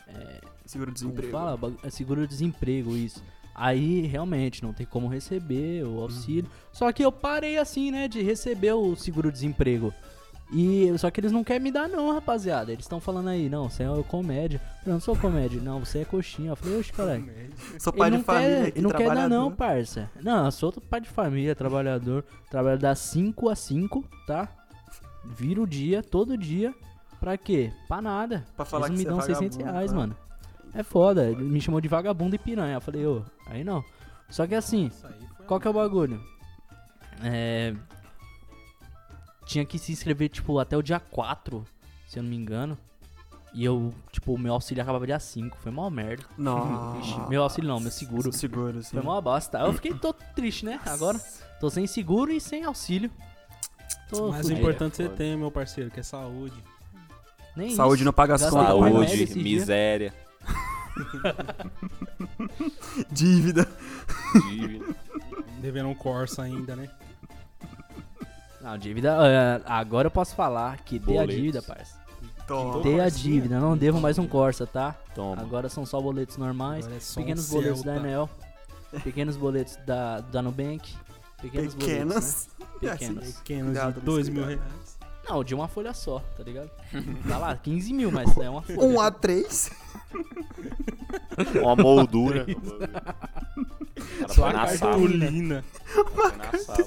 Seguro 0.07 0.56
Como 0.73 0.93
desemprego. 0.93 1.33
fala? 1.33 1.59
É 1.83 1.91
Seguro-desemprego, 1.91 2.97
isso. 2.97 3.23
Aí 3.55 4.03
realmente 4.03 4.63
não 4.63 4.73
tem 4.73 4.85
como 4.85 5.09
receber 5.09 5.85
o 5.85 6.01
auxílio. 6.01 6.51
Só 6.73 6.93
que 6.93 7.03
eu 7.03 7.11
parei 7.11 7.57
assim, 7.57 7.91
né, 7.91 8.07
de 8.07 8.23
receber 8.23 8.73
o 8.73 8.95
seguro-desemprego. 8.95 9.95
E 10.53 10.93
só 10.99 11.11
que 11.11 11.21
eles 11.21 11.33
não 11.33 11.43
querem 11.43 11.63
me 11.63 11.73
dar 11.73 11.89
não, 11.89 12.13
rapaziada. 12.13 12.71
Eles 12.71 12.85
estão 12.85 13.01
falando 13.01 13.29
aí, 13.29 13.49
não, 13.49 13.69
você 13.69 13.83
é 13.83 14.03
comédia. 14.05 14.61
Eu 14.85 14.93
não 14.93 15.01
sou 15.01 15.17
comédia, 15.17 15.61
não, 15.61 15.81
você 15.81 16.01
é 16.01 16.05
coxinha. 16.05 16.51
Eu 16.51 16.57
falei, 16.57 16.79
oxe, 16.79 16.93
caralho. 16.93 17.29
Sou 17.79 17.93
pai 17.93 18.11
de 18.11 18.19
não 18.19 18.25
família 18.25 18.71
quer, 18.71 18.81
não 18.81 18.91
quer 18.91 19.15
dar 19.15 19.29
não, 19.29 19.51
parça. 19.51 20.11
Não, 20.23 20.45
eu 20.45 20.53
sou 20.53 20.73
pai 20.73 21.01
de 21.01 21.09
família, 21.09 21.55
trabalhador. 21.55 22.25
Trabalho 22.51 22.79
das 22.79 22.99
5 23.01 23.49
a 23.49 23.57
5, 23.57 24.05
tá? 24.27 24.49
Vira 25.25 25.61
o 25.61 25.67
dia, 25.67 26.03
todo 26.03 26.37
dia. 26.37 26.73
Pra 27.19 27.37
quê? 27.37 27.73
Pra 27.89 28.01
nada. 28.01 28.45
Pra 28.55 28.65
falar 28.65 28.87
Eles 28.89 29.01
que 29.01 29.05
me 29.05 29.11
é 29.11 29.17
dão 29.17 29.21
600 29.21 29.57
vagabundo, 29.57 29.73
reais, 29.73 29.91
tá? 29.91 29.97
mano. 29.97 30.17
É 30.77 30.83
foda. 30.83 31.31
Ele 31.31 31.43
me 31.43 31.61
chamou 31.61 31.81
de 31.81 31.89
vagabundo 31.89 32.37
e 32.37 32.39
piranha. 32.39 32.75
Eu 32.75 32.81
falei, 32.81 33.07
ô, 33.07 33.23
aí 33.47 33.65
não. 33.65 33.85
Só 34.29 34.47
que 34.47 34.55
assim, 34.55 34.91
qual 35.47 35.59
que 35.59 35.67
é 35.67 35.71
o 35.71 35.75
bagulho? 35.75 36.21
É. 37.23 37.75
Tinha 39.47 39.65
que 39.65 39.79
se 39.79 39.93
inscrever, 39.93 40.29
tipo, 40.29 40.59
até 40.59 40.77
o 40.77 40.83
dia 40.83 40.99
4, 40.99 41.65
se 42.09 42.19
eu 42.19 42.23
não 42.23 42.31
me 42.31 42.37
engano. 42.37 42.77
E 43.55 43.65
eu, 43.65 43.95
tipo, 44.13 44.35
o 44.35 44.39
meu 44.39 44.53
auxílio 44.53 44.83
acabava 44.83 45.07
dia 45.07 45.19
5. 45.19 45.57
Foi 45.57 45.73
mó 45.73 45.89
merda. 45.89 46.25
Não. 46.37 47.01
Meu 47.29 47.43
auxílio 47.43 47.69
não, 47.69 47.81
meu 47.81 47.91
seguro. 47.91 48.31
Seguro, 48.33 48.83
sim. 48.83 48.91
Foi 48.91 49.03
mó 49.03 49.19
bosta. 49.21 49.59
Eu 49.61 49.73
fiquei 49.73 49.95
todo 49.95 50.17
triste, 50.35 50.67
né? 50.67 50.79
Agora 50.85 51.19
tô 51.59 51.71
sem 51.71 51.87
seguro 51.87 52.31
e 52.31 52.41
sem 52.41 52.65
auxílio. 52.65 53.11
Tô 54.11 54.31
Mas 54.31 54.47
o 54.47 54.53
importante 54.53 54.97
você 54.97 55.05
foda. 55.05 55.17
tem, 55.17 55.37
meu 55.37 55.51
parceiro, 55.51 55.91
que 55.91 56.01
é 56.01 56.03
saúde. 56.03 56.63
Nem 57.57 57.71
Saúde 57.71 57.97
isso. 57.97 58.05
não 58.05 58.13
paga 58.13 58.35
as 58.35 58.43
contas. 58.43 58.67
Saúde, 58.67 59.35
miséria, 59.43 60.13
Dívida. 63.11 63.67
dívida. 64.49 64.95
Devendo 65.61 65.89
um 65.89 65.95
Corsa 65.95 66.43
ainda, 66.43 66.77
né? 66.77 66.89
Não, 68.61 68.77
dívida. 68.79 69.17
é, 69.27 69.63
agora 69.67 70.07
eu 70.07 70.11
posso 70.11 70.35
falar 70.35 70.79
que 70.79 70.99
ter 70.99 71.13
a 71.13 71.23
Boletos. 71.23 71.37
dívida, 71.37 71.63
parça. 71.63 71.97
Toma. 72.47 72.83
Ter 72.83 73.01
a 73.01 73.09
dívida, 73.09 73.59
não 73.61 73.77
devo 73.77 74.01
mais 74.01 74.19
um 74.19 74.27
Corsa, 74.27 74.67
tá? 74.67 74.95
Toma. 75.15 75.41
Agora 75.43 75.69
são 75.69 75.85
só 75.87 76.01
boletos 76.01 76.37
normais. 76.37 76.85
Agora 76.85 76.99
é 76.99 77.01
só 77.01 77.21
um 77.21 77.25
pequenos 77.25 77.49
boletos 77.51 77.83
da 77.83 77.93
Celta. 77.95 78.09
Enel. 78.09 78.31
Pequenos 79.03 79.37
boletos 79.37 79.77
da, 79.87 80.21
da 80.21 80.43
Nubank. 80.43 80.95
Pequenos 81.43 81.75
boletos. 81.75 81.97
Pequenas. 81.97 82.49
Né? 82.59 82.67
Pequenos. 82.91 83.33
Pequenos 83.37 83.67
Cuidado 83.73 84.01
de 84.01 84.07
2 84.07 84.29
mil 84.29 84.45
cuidado. 84.45 84.61
reais. 84.69 84.96
Não, 85.29 85.43
de 85.43 85.55
uma 85.55 85.67
folha 85.67 85.93
só, 85.93 86.21
tá 86.37 86.43
ligado? 86.43 86.71
Tá 87.29 87.39
lá, 87.39 87.57
15 87.57 87.93
mil, 87.93 88.13
mas 88.13 88.37
é 88.37 88.49
uma 88.49 88.63
folha. 88.63 88.81
Um 88.81 88.95
A3. 88.95 89.73
Uma 91.61 91.77
moldura. 91.77 92.47
Cara 93.97 94.35
Só 94.35 94.53
na 94.53 94.67
sala. 94.69 94.93
Cartolina. 94.93 95.65
Foi 95.85 96.37
na 96.37 96.59
sala. 96.59 96.87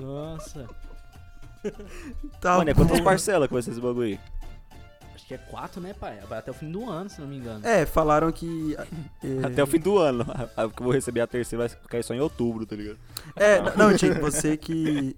Nossa. 0.00 0.68
Tá 2.40 2.58
Mano, 2.58 2.70
é 2.70 2.74
quantas 2.74 3.00
parcelas 3.00 3.48
com 3.48 3.58
esses 3.58 3.78
bagulho 3.78 4.06
aí? 4.06 4.20
Acho 5.14 5.26
que 5.26 5.34
é 5.34 5.38
4, 5.38 5.80
né, 5.80 5.94
pai? 5.94 6.18
Vai 6.28 6.38
até 6.38 6.50
o 6.50 6.54
fim 6.54 6.70
do 6.70 6.88
ano, 6.88 7.10
se 7.10 7.20
não 7.20 7.28
me 7.28 7.36
engano. 7.36 7.66
É, 7.66 7.84
falaram 7.84 8.30
que. 8.30 8.76
é, 9.22 9.44
Até 9.44 9.62
o 9.62 9.66
fim 9.66 9.80
do 9.80 9.98
ano. 9.98 10.24
A 10.56 10.68
que 10.68 10.80
eu 10.80 10.84
vou 10.84 10.92
receber 10.92 11.20
a 11.20 11.26
terceira 11.26 11.66
vai 11.66 11.76
cair 11.88 12.04
só 12.04 12.14
em 12.14 12.20
outubro, 12.20 12.64
tá 12.64 12.76
ligado? 12.76 12.98
É, 13.34 13.60
não, 13.76 13.94
Thierry, 13.96 14.20
você 14.20 14.56
que. 14.56 15.16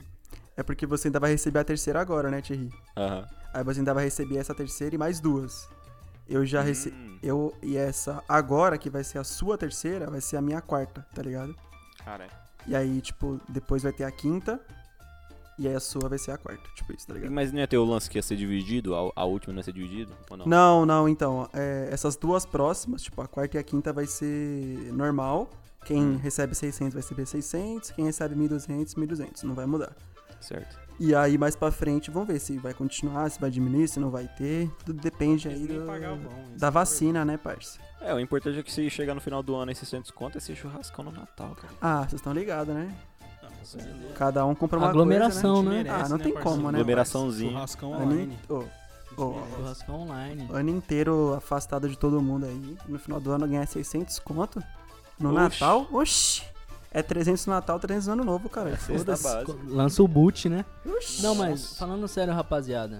É 0.60 0.62
porque 0.62 0.84
você 0.84 1.08
ainda 1.08 1.18
vai 1.18 1.30
receber 1.30 1.58
a 1.60 1.64
terceira 1.64 2.00
agora, 2.02 2.30
né, 2.30 2.42
Thierry? 2.42 2.68
Aham. 2.94 3.26
Aí 3.54 3.64
você 3.64 3.80
ainda 3.80 3.94
vai 3.94 4.04
receber 4.04 4.36
essa 4.36 4.54
terceira 4.54 4.94
e 4.94 4.98
mais 4.98 5.18
duas. 5.18 5.66
Eu 6.28 6.44
já 6.44 6.60
recebi. 6.60 6.94
Hum, 6.94 7.18
Eu 7.22 7.54
e 7.62 7.76
essa 7.78 8.22
agora, 8.28 8.76
que 8.76 8.90
vai 8.90 9.02
ser 9.02 9.16
a 9.18 9.24
sua 9.24 9.56
terceira, 9.56 10.10
vai 10.10 10.20
ser 10.20 10.36
a 10.36 10.42
minha 10.42 10.60
quarta, 10.60 11.04
tá 11.14 11.22
ligado? 11.22 11.56
Caralho. 12.04 12.30
E 12.66 12.76
aí, 12.76 13.00
tipo, 13.00 13.40
depois 13.48 13.82
vai 13.82 13.92
ter 13.92 14.04
a 14.04 14.10
quinta. 14.10 14.60
E 15.58 15.66
aí 15.66 15.74
a 15.74 15.80
sua 15.80 16.08
vai 16.10 16.18
ser 16.18 16.30
a 16.32 16.38
quarta. 16.38 16.62
Tipo 16.76 16.92
isso, 16.92 17.06
tá 17.06 17.14
ligado? 17.14 17.30
Mas 17.32 17.52
não 17.52 17.58
ia 17.60 17.66
ter 17.68 17.78
o 17.78 17.84
lance 17.84 18.08
que 18.08 18.18
ia 18.18 18.22
ser 18.22 18.36
dividido? 18.36 18.94
A, 18.94 19.12
a 19.16 19.24
última 19.24 19.52
não 19.54 19.60
ia 19.60 19.64
ser 19.64 19.72
dividido? 19.72 20.12
Ou 20.30 20.36
não? 20.36 20.46
Não, 20.46 20.86
não, 20.86 21.08
então. 21.08 21.48
é, 21.54 21.88
essas 21.90 22.16
duas 22.16 22.44
próximas, 22.44 23.02
tipo, 23.02 23.20
a 23.22 23.26
quarta 23.26 23.56
e 23.56 23.60
a 23.60 23.62
quinta 23.62 23.92
vai 23.94 24.06
ser 24.06 24.92
normal. 24.92 25.48
Quem 25.86 26.02
Hum. 26.02 26.16
recebe 26.16 26.54
600 26.54 26.92
vai 26.92 27.02
receber 27.02 27.24
600. 27.26 27.90
Quem 27.92 28.04
recebe 28.04 28.34
1.200, 28.36 28.94
1.200. 28.94 29.42
Não 29.44 29.54
vai 29.54 29.64
mudar. 29.66 29.96
Certo. 30.40 30.78
E 30.98 31.14
aí, 31.14 31.38
mais 31.38 31.56
pra 31.56 31.70
frente, 31.70 32.10
vamos 32.10 32.28
ver 32.28 32.38
se 32.38 32.58
vai 32.58 32.74
continuar, 32.74 33.30
se 33.30 33.40
vai 33.40 33.50
diminuir, 33.50 33.88
se 33.88 33.98
não 33.98 34.10
vai 34.10 34.28
ter. 34.28 34.70
Tudo 34.84 35.00
depende 35.00 35.48
aí 35.48 35.54
Eles 35.54 35.66
do- 35.68 36.58
da 36.58 36.66
é 36.66 36.70
vacina, 36.70 37.24
né, 37.24 37.36
parça? 37.38 37.78
É, 38.02 38.12
o 38.14 38.20
importante 38.20 38.58
é 38.58 38.62
que 38.62 38.70
se 38.72 38.88
chegar 38.90 39.14
no 39.14 39.20
final 39.20 39.42
do 39.42 39.54
ano 39.56 39.70
e 39.70 39.74
600 39.74 40.10
conto, 40.10 40.36
é 40.36 40.40
ser 40.40 40.54
churrascão 40.56 41.04
no 41.04 41.12
Natal, 41.12 41.54
cara. 41.54 41.72
Ah, 41.80 42.00
vocês 42.00 42.14
estão 42.14 42.32
ligados, 42.32 42.74
né? 42.74 42.94
Cada 44.14 44.44
um 44.44 44.54
compra 44.54 44.78
uma 44.78 44.88
Aglomeração, 44.88 45.56
coisa, 45.56 45.70
né? 45.70 45.76
né? 45.76 45.82
Merece, 45.84 46.04
Ah, 46.04 46.08
não 46.08 46.16
né, 46.18 46.24
tem 46.24 46.32
parceiro? 46.32 46.56
como, 46.58 46.72
né? 46.72 46.78
Aglomeraçãozinha. 46.78 47.52
Churrascão 47.52 47.94
Ano, 47.94 48.04
online. 48.06 48.38
in- 48.48 48.52
ô, 48.52 48.64
ô, 49.16 49.34
Churrascão 49.56 49.94
online. 50.02 50.48
ano 50.50 50.70
inteiro 50.70 51.34
afastado 51.34 51.88
de 51.88 51.96
todo 51.98 52.20
mundo 52.22 52.46
aí. 52.46 52.76
No 52.88 52.98
final 52.98 53.20
do 53.20 53.30
ano 53.32 53.46
ganhar 53.46 53.66
600 53.66 54.18
conto. 54.18 54.62
No 55.18 55.30
Oxi. 55.30 55.38
Natal, 55.40 55.86
oxi. 55.92 56.42
É 56.92 57.02
300 57.02 57.46
no 57.46 57.52
Natal, 57.52 57.78
300 57.78 58.06
no 58.08 58.12
Ano 58.14 58.24
Novo, 58.24 58.48
cara. 58.48 58.70
Sexta 58.76 59.16
Foda-se. 59.16 59.22
base. 59.22 59.58
Lança 59.68 60.02
o 60.02 60.08
boot, 60.08 60.48
né? 60.48 60.64
Oxi. 60.84 61.22
Não, 61.22 61.34
mas 61.36 61.76
falando 61.78 62.06
sério, 62.08 62.34
rapaziada. 62.34 62.98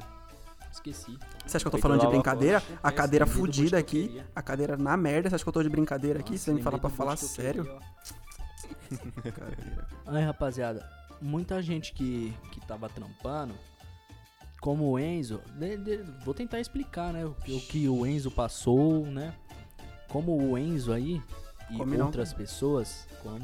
Esqueci. 0.73 1.19
Você 1.45 1.57
acha 1.57 1.65
que 1.65 1.67
eu 1.67 1.71
tô 1.73 1.77
Feito 1.79 1.83
falando 1.83 2.01
de 2.01 2.07
brincadeira? 2.07 2.63
A 2.83 2.93
cadeira 2.93 3.27
fudida 3.27 3.77
aqui. 3.79 4.23
A 4.35 4.41
cadeira 4.41 4.77
na 4.77 4.97
merda. 4.97 5.29
Você 5.29 5.35
acha 5.35 5.45
que 5.45 5.49
eu 5.49 5.53
tô 5.53 5.63
de 5.63 5.69
brincadeira 5.69 6.21
aqui? 6.21 6.33
Nossa, 6.33 6.45
Você 6.45 6.53
me 6.53 6.63
fala 6.63 6.79
pra 6.79 6.89
falar 6.89 7.17
que 7.17 7.25
sério? 7.25 7.65
queria. 7.65 9.33
Cadeira. 9.33 9.89
Aí, 10.07 10.25
rapaziada, 10.25 10.89
muita 11.21 11.61
gente 11.63 11.93
que, 11.93 12.33
que 12.53 12.61
tava 12.67 12.89
trampando, 12.89 13.55
como 14.61 14.85
o 14.91 14.99
Enzo, 14.99 15.41
de- 15.59 15.77
de- 15.77 16.03
vou 16.25 16.35
tentar 16.35 16.61
explicar, 16.61 17.13
né, 17.13 17.25
o, 17.25 17.33
que- 17.35 17.53
o 17.53 17.61
que 17.61 17.89
o 17.89 18.07
Enzo 18.07 18.31
passou, 18.31 19.05
né? 19.07 19.35
Como 20.09 20.37
o 20.37 20.59
Enzo 20.59 20.93
aí 20.93 21.23
e 21.71 21.77
Come 21.77 21.97
não. 21.97 22.07
outras 22.07 22.33
pessoas, 22.33 23.07
como 23.23 23.41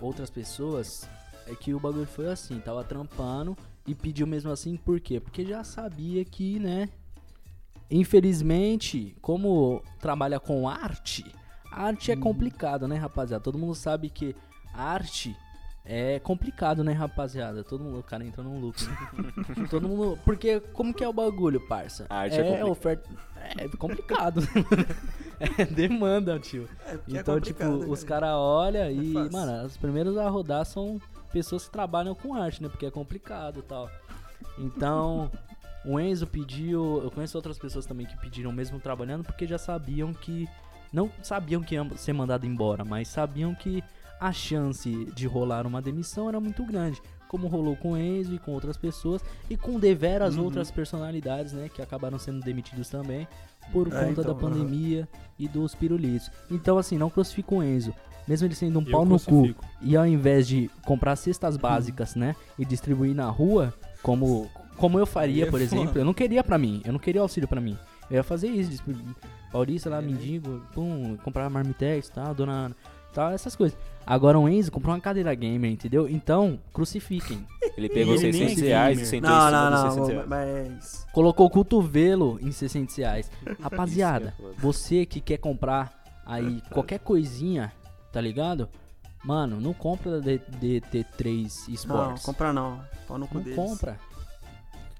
outras 0.00 0.30
pessoas, 0.30 1.08
é 1.46 1.54
que 1.54 1.74
o 1.74 1.80
bagulho 1.80 2.06
foi 2.06 2.30
assim, 2.30 2.58
tava 2.60 2.84
trampando 2.84 3.56
e 3.86 3.94
pediu 3.94 4.26
mesmo 4.26 4.50
assim, 4.50 4.76
por 4.76 5.00
quê? 5.00 5.20
Porque 5.20 5.44
já 5.44 5.64
sabia 5.64 6.24
que, 6.24 6.58
né, 6.58 6.88
infelizmente, 7.90 9.16
como 9.20 9.82
trabalha 10.00 10.38
com 10.38 10.68
arte, 10.68 11.24
arte 11.70 12.12
é 12.12 12.16
complicado, 12.16 12.86
né, 12.86 12.96
rapaziada? 12.96 13.42
Todo 13.42 13.58
mundo 13.58 13.74
sabe 13.74 14.08
que 14.08 14.34
arte 14.72 15.36
é 15.84 16.20
complicado, 16.20 16.84
né, 16.84 16.92
rapaziada? 16.92 17.64
Todo 17.64 17.82
mundo, 17.82 17.98
o 17.98 18.02
cara 18.02 18.24
entrou 18.24 18.46
num 18.46 18.60
loop, 18.60 18.80
né? 18.84 19.66
Todo 19.68 19.88
mundo, 19.88 20.18
porque 20.24 20.60
como 20.60 20.94
que 20.94 21.02
é 21.02 21.08
o 21.08 21.12
bagulho, 21.12 21.60
parça? 21.66 22.06
A 22.08 22.20
arte 22.20 22.36
é 22.36 22.42
complicado. 22.42 22.70
oferta, 22.70 23.10
é 23.58 23.68
complicado. 23.76 24.40
é 25.58 25.64
demanda, 25.64 26.38
tio. 26.38 26.68
É, 26.86 26.94
é 26.94 26.98
Então, 27.08 27.40
tipo, 27.40 27.58
complicado, 27.60 27.90
os 27.90 28.02
né? 28.02 28.08
caras 28.08 28.30
olham 28.34 28.90
e, 28.90 29.12
fácil. 29.12 29.32
mano, 29.32 29.66
os 29.66 29.76
primeiros 29.76 30.16
a 30.16 30.28
rodar 30.28 30.64
são 30.64 31.00
pessoas 31.32 31.64
que 31.64 31.70
trabalham 31.70 32.14
com 32.14 32.34
arte, 32.34 32.62
né? 32.62 32.68
Porque 32.68 32.86
é 32.86 32.90
complicado 32.90 33.58
e 33.60 33.62
tal. 33.62 33.90
Então, 34.58 35.30
o 35.84 35.98
Enzo 35.98 36.26
pediu. 36.26 37.00
Eu 37.02 37.10
conheço 37.10 37.36
outras 37.38 37.58
pessoas 37.58 37.86
também 37.86 38.06
que 38.06 38.16
pediram 38.18 38.52
mesmo 38.52 38.78
trabalhando 38.80 39.24
porque 39.24 39.46
já 39.46 39.58
sabiam 39.58 40.12
que. 40.12 40.48
Não 40.92 41.10
sabiam 41.22 41.62
que 41.62 41.74
ia 41.74 41.88
ser 41.96 42.12
mandado 42.12 42.44
embora, 42.46 42.84
mas 42.84 43.08
sabiam 43.08 43.54
que 43.54 43.82
a 44.20 44.30
chance 44.30 45.06
de 45.14 45.26
rolar 45.26 45.66
uma 45.66 45.80
demissão 45.80 46.28
era 46.28 46.38
muito 46.38 46.62
grande. 46.66 47.00
Como 47.28 47.48
rolou 47.48 47.74
com 47.76 47.92
o 47.92 47.96
Enzo 47.96 48.34
e 48.34 48.38
com 48.38 48.52
outras 48.52 48.76
pessoas, 48.76 49.24
e 49.48 49.56
com 49.56 49.80
deveras 49.80 50.36
Uhum. 50.36 50.44
outras 50.44 50.70
personalidades, 50.70 51.54
né? 51.54 51.70
Que 51.74 51.80
acabaram 51.80 52.18
sendo 52.18 52.40
demitidos 52.44 52.90
também 52.90 53.26
por 53.72 53.88
É, 53.88 53.90
conta 53.90 54.20
então, 54.20 54.24
da 54.24 54.34
pandemia 54.34 55.08
e 55.38 55.46
dos 55.48 55.74
pirulitos. 55.74 56.30
Então, 56.50 56.78
assim, 56.78 56.96
não 56.98 57.10
crucifica 57.10 57.54
o 57.54 57.62
Enzo. 57.62 57.92
Mesmo 58.26 58.46
ele 58.46 58.54
sendo 58.54 58.78
um 58.78 58.82
Eu 58.82 58.90
pau 58.90 59.04
no 59.04 59.18
cu, 59.18 59.24
crucifico. 59.26 59.64
e 59.80 59.96
ao 59.96 60.06
invés 60.06 60.46
de 60.46 60.70
comprar 60.86 61.16
cestas 61.16 61.56
básicas, 61.56 62.14
né, 62.14 62.36
e 62.58 62.64
distribuir 62.64 63.14
na 63.14 63.28
rua, 63.28 63.74
como, 64.02 64.48
como 64.76 64.98
eu 64.98 65.06
faria, 65.06 65.42
é 65.42 65.46
por 65.46 65.52
foda. 65.60 65.64
exemplo, 65.64 65.98
eu 65.98 66.04
não 66.04 66.14
queria 66.14 66.44
pra 66.44 66.56
mim, 66.56 66.80
eu 66.84 66.92
não 66.92 67.00
queria 67.00 67.20
auxílio 67.20 67.48
pra 67.48 67.60
mim. 67.60 67.76
Eu 68.08 68.16
ia 68.16 68.22
fazer 68.22 68.46
isso, 68.48 68.80
Paulista 69.50 69.90
lá, 69.90 69.98
É. 69.98 70.02
mendigo, 70.02 70.62
pum, 70.72 71.16
comprar 71.24 71.50
marmitex, 71.50 72.08
tal, 72.10 72.32
dona 72.34 72.52
Ana, 72.52 72.76
tal, 73.12 73.32
essas 73.32 73.56
coisas. 73.56 73.76
Agora 74.06 74.38
o 74.38 74.48
Enzo 74.48 74.70
comprou 74.70 74.94
uma 74.94 75.00
cadeira 75.00 75.34
gamer, 75.34 75.70
entendeu? 75.72 76.08
Então, 76.08 76.60
crucifiquem. 76.72 77.44
Ele 77.76 77.88
pegou 77.88 78.14
Eu 78.14 78.20
nem 78.20 78.32
600 78.32 78.54
gamer. 78.54 78.68
reais 78.68 79.00
e 79.00 79.06
sentou 79.06 79.30
Não, 79.30 79.38
em 79.38 79.46
cima 79.46 79.70
não, 79.70 79.70
não. 79.70 79.90
600 79.90 80.08
ô, 80.08 80.12
reais. 80.12 80.28
Mas. 80.28 81.06
Colocou 81.12 81.46
o 81.46 81.50
cotovelo 81.50 82.38
em 82.42 82.52
600 82.52 82.96
reais. 82.96 83.30
Rapaziada, 83.60 84.34
Isso 84.38 84.42
que 84.52 84.56
é 84.58 84.60
você 84.60 85.06
que 85.06 85.20
quer 85.20 85.38
comprar 85.38 86.02
aí 86.26 86.62
qualquer 86.70 86.98
coisinha, 87.00 87.72
tá 88.12 88.20
ligado? 88.20 88.68
Mano, 89.24 89.60
não 89.60 89.72
compra 89.72 90.12
da 90.12 90.18
D- 90.20 90.40
DT3 90.60 91.68
Não, 91.68 91.74
Sports. 91.74 92.22
compra 92.24 92.52
não. 92.52 92.80
Pau 93.06 93.16
no 93.18 93.26
cu 93.28 93.36
Não 93.36 93.42
deles. 93.42 93.56
compra. 93.56 93.98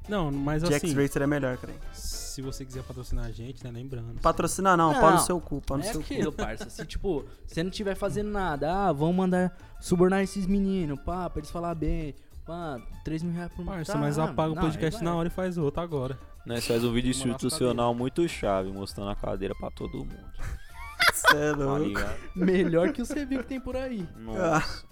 Não, 0.09 0.33
mas 0.33 0.65
assim, 0.65 0.95
Racer 0.95 1.23
é 1.23 1.27
melhor, 1.27 1.57
cara. 1.59 1.73
se 1.93 2.43
você 2.43 2.65
quiser 2.65 2.83
patrocinar 2.83 3.27
a 3.27 3.31
gente, 3.31 3.63
né, 3.63 3.71
lembrando. 3.71 4.21
Patrocinar 4.21 4.77
não, 4.77 4.93
Não, 4.93 5.01
pau 5.01 5.13
no 5.13 5.19
seu 5.21 5.41
cu, 5.41 5.61
pau 5.65 5.77
no 5.79 5.85
é 5.85 5.87
seu 5.93 6.01
aquilo, 6.01 6.33
cu. 6.33 6.39
parça. 6.39 6.69
Se, 6.69 6.85
tipo, 6.87 7.25
você 7.47 7.63
não 7.63 7.71
tiver 7.71 7.95
fazendo 7.95 8.29
nada, 8.31 8.73
ah, 8.89 8.93
vamos 8.93 9.15
mandar 9.15 9.57
subornar 9.81 10.21
esses 10.23 10.47
meninos, 10.47 10.99
pá, 11.05 11.31
pra 11.31 11.39
eles 11.41 11.51
falar 11.51 11.75
bem. 11.77 12.15
Pá, 12.45 12.81
3 13.05 13.23
mil 13.23 13.33
reais 13.33 13.53
por 13.55 13.65
Parça, 13.65 13.93
tá, 13.93 13.99
mas 13.99 14.19
apaga 14.19 14.53
o 14.53 14.57
podcast 14.57 15.03
na 15.03 15.15
hora 15.15 15.29
e 15.29 15.31
faz 15.31 15.57
outro 15.57 15.81
agora. 15.81 16.19
Nós 16.45 16.67
faz 16.67 16.83
um 16.83 16.93
vídeo 16.93 17.11
institucional 17.11 17.95
muito 17.95 18.27
chave, 18.29 18.73
mostrando 18.73 19.11
a 19.11 19.17
cadeira 19.17 19.55
pra 19.55 19.71
todo 19.71 19.99
mundo. 19.99 20.33
Cê 21.15 21.37
é 21.37 21.55
Tá 21.55 21.65
louco. 21.65 22.01
Melhor 22.35 22.93
que 22.93 23.01
o 23.01 23.07
CV 23.07 23.39
que 23.39 23.45
tem 23.45 23.61
por 23.61 23.77
aí. 23.77 24.07
Nossa. 24.17 24.85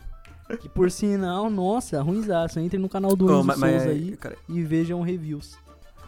Que 0.61 0.69
por 0.69 0.91
sinal, 0.91 1.49
nossa, 1.49 2.01
ruimzaço. 2.03 2.59
Entre 2.61 2.79
no 2.79 2.89
canal 2.89 3.17
do 3.17 3.27
Enzo 3.33 3.45
mas, 3.45 3.59
Souza 3.59 3.89
aí 3.91 4.17
cara, 4.17 4.37
e 4.49 4.63
vejam 4.63 5.01
reviews. 5.01 5.57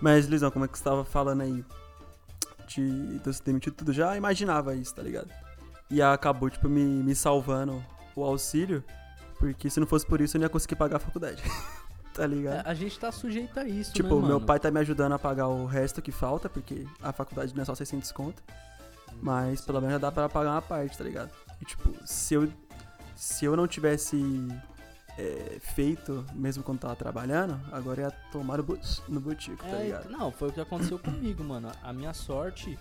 mas, 0.01 0.29
Luizão, 0.29 0.51
como 0.51 0.65
é 0.65 0.69
que 0.69 0.77
você 0.77 0.85
tava 0.85 1.05
falando 1.05 1.43
aí? 1.43 1.65
de, 2.75 3.19
de 3.19 3.35
ser 3.35 3.43
demitido 3.45 3.75
tudo, 3.75 3.93
já 3.93 4.17
imaginava 4.17 4.75
isso, 4.75 4.95
tá 4.95 5.03
ligado? 5.03 5.29
E 5.91 6.01
acabou, 6.01 6.49
tipo, 6.49 6.69
me, 6.69 6.85
me 6.85 7.15
salvando 7.15 7.83
o 8.17 8.25
auxílio, 8.25 8.83
porque 9.43 9.69
se 9.69 9.81
não 9.81 9.89
fosse 9.89 10.07
por 10.07 10.21
isso 10.21 10.37
eu 10.37 10.39
não 10.39 10.45
ia 10.47 10.49
conseguir 10.49 10.77
pagar 10.77 10.99
a 10.99 11.01
faculdade. 11.01 11.43
tá 12.15 12.25
ligado? 12.25 12.65
A 12.65 12.75
gente 12.75 12.97
tá 12.97 13.11
sujeito 13.11 13.59
a 13.59 13.65
isso, 13.65 13.93
Tipo, 13.93 14.21
né, 14.21 14.29
meu 14.29 14.41
pai 14.41 14.61
tá 14.61 14.71
me 14.71 14.79
ajudando 14.79 15.15
a 15.15 15.19
pagar 15.19 15.49
o 15.49 15.67
resto 15.67 16.01
que 16.01 16.13
falta, 16.13 16.49
porque 16.49 16.87
a 17.03 17.13
faculdade 17.13 17.53
não 17.53 17.63
é 17.63 17.65
só 17.65 17.75
600 17.75 18.13
conto. 18.13 18.41
Mas 19.21 19.61
pelo 19.61 19.81
menos 19.81 19.95
já 19.95 19.99
dá 19.99 20.13
pra 20.13 20.29
pagar 20.29 20.53
uma 20.53 20.63
parte, 20.63 20.97
tá 20.97 21.03
ligado? 21.03 21.31
E 21.61 21.65
tipo, 21.65 21.93
se 22.07 22.35
eu, 22.35 22.49
se 23.17 23.45
eu 23.45 23.57
não 23.57 23.67
tivesse 23.67 24.17
é, 25.19 25.59
feito, 25.61 26.25
mesmo 26.35 26.63
quando 26.63 26.79
tava 26.79 26.95
trabalhando, 26.95 27.61
agora 27.73 28.03
ia 28.03 28.11
tomar 28.31 28.59
no, 28.59 29.21
butico, 29.21 29.65
tá 29.65 29.71
É, 29.71 29.85
ligado? 29.85 30.09
não, 30.09 30.31
foi 30.31 30.51
o 30.51 30.53
que 30.53 30.61
aconteceu 30.61 31.01
comigo, 31.01 31.43
mano. 31.43 31.73
A 31.83 31.93
minha 31.93 32.15
sorte 32.15 32.79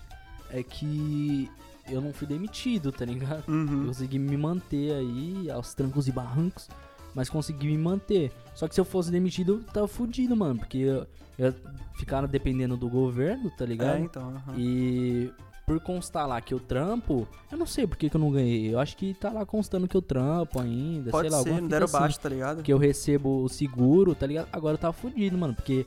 é 0.52 0.62
que 0.62 1.50
eu 1.92 2.02
não 2.02 2.14
fui 2.14 2.28
demitido, 2.28 2.92
tá 2.92 3.06
ligado? 3.06 3.44
Eu 3.48 3.54
Uhum. 3.54 3.86
consegui 3.88 4.18
me 4.20 4.38
manter 4.38 4.94
aí, 4.94 5.50
aos 5.52 5.74
trancos 5.74 6.08
e 6.08 6.12
barrancos, 6.12 6.68
mas 7.14 7.30
consegui 7.30 7.68
me 7.68 7.78
manter. 7.78 8.32
Só 8.56 8.68
que 8.68 8.76
se 8.76 8.82
eu 8.82 8.86
fosse 8.86 9.12
demitido, 9.12 9.54
eu 9.54 9.74
tava 9.74 9.88
fudido, 9.88 10.36
mano, 10.36 10.60
porque 10.60 10.78
eu, 10.78 11.08
eu 11.38 11.48
ia 11.48 11.56
ficar 11.96 12.26
dependendo 12.28 12.76
do 12.78 12.90
governo, 12.90 13.50
tá 13.52 13.66
ligado? 13.66 13.98
É, 13.98 14.00
então. 14.02 14.30
aham. 14.48 14.56
E 14.58 15.32
por 15.66 15.80
constar 15.80 16.28
lá 16.28 16.42
que 16.42 16.54
eu 16.54 16.60
trampo, 16.60 17.26
eu 17.52 17.58
não 17.58 17.66
sei 17.66 17.88
por 17.88 17.96
que, 17.96 18.10
que 18.10 18.16
eu 18.16 18.20
não 18.20 18.32
ganhei. 18.32 18.74
Eu 18.74 18.80
acho 18.80 18.98
que 18.98 19.14
tá 19.14 19.30
lá 19.32 19.46
constando 19.46 19.88
que 19.88 19.96
eu 19.96 20.02
trampo 20.02 20.60
ainda, 20.60 21.12
Pode 21.12 21.30
sei 21.30 21.38
lá, 21.38 21.44
ser, 21.44 21.50
alguma 21.52 21.70
deram 21.70 21.86
assim, 21.86 21.94
baixo, 21.98 22.20
tá 22.20 22.28
ligado? 22.30 22.64
Que 22.64 22.74
eu 22.74 22.78
recebo 22.78 23.44
o 23.44 23.48
seguro, 23.50 24.14
tá 24.16 24.26
ligado? 24.28 24.48
Agora 24.52 24.74
eu 24.74 24.78
tava 24.80 24.94
fudido, 24.94 25.38
mano, 25.38 25.54
porque 25.54 25.86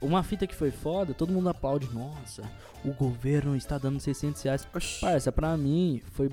uma 0.00 0.22
fita 0.22 0.46
que 0.46 0.54
foi 0.54 0.70
foda, 0.70 1.14
todo 1.14 1.32
mundo 1.32 1.48
aplaude. 1.48 1.88
Nossa, 1.92 2.42
o 2.84 2.92
governo 2.92 3.56
está 3.56 3.78
dando 3.78 3.98
600 4.00 4.42
reais. 4.42 4.66
Oxi. 4.74 5.00
Parça, 5.00 5.30
pra 5.32 5.56
mim, 5.56 6.00
foi. 6.12 6.30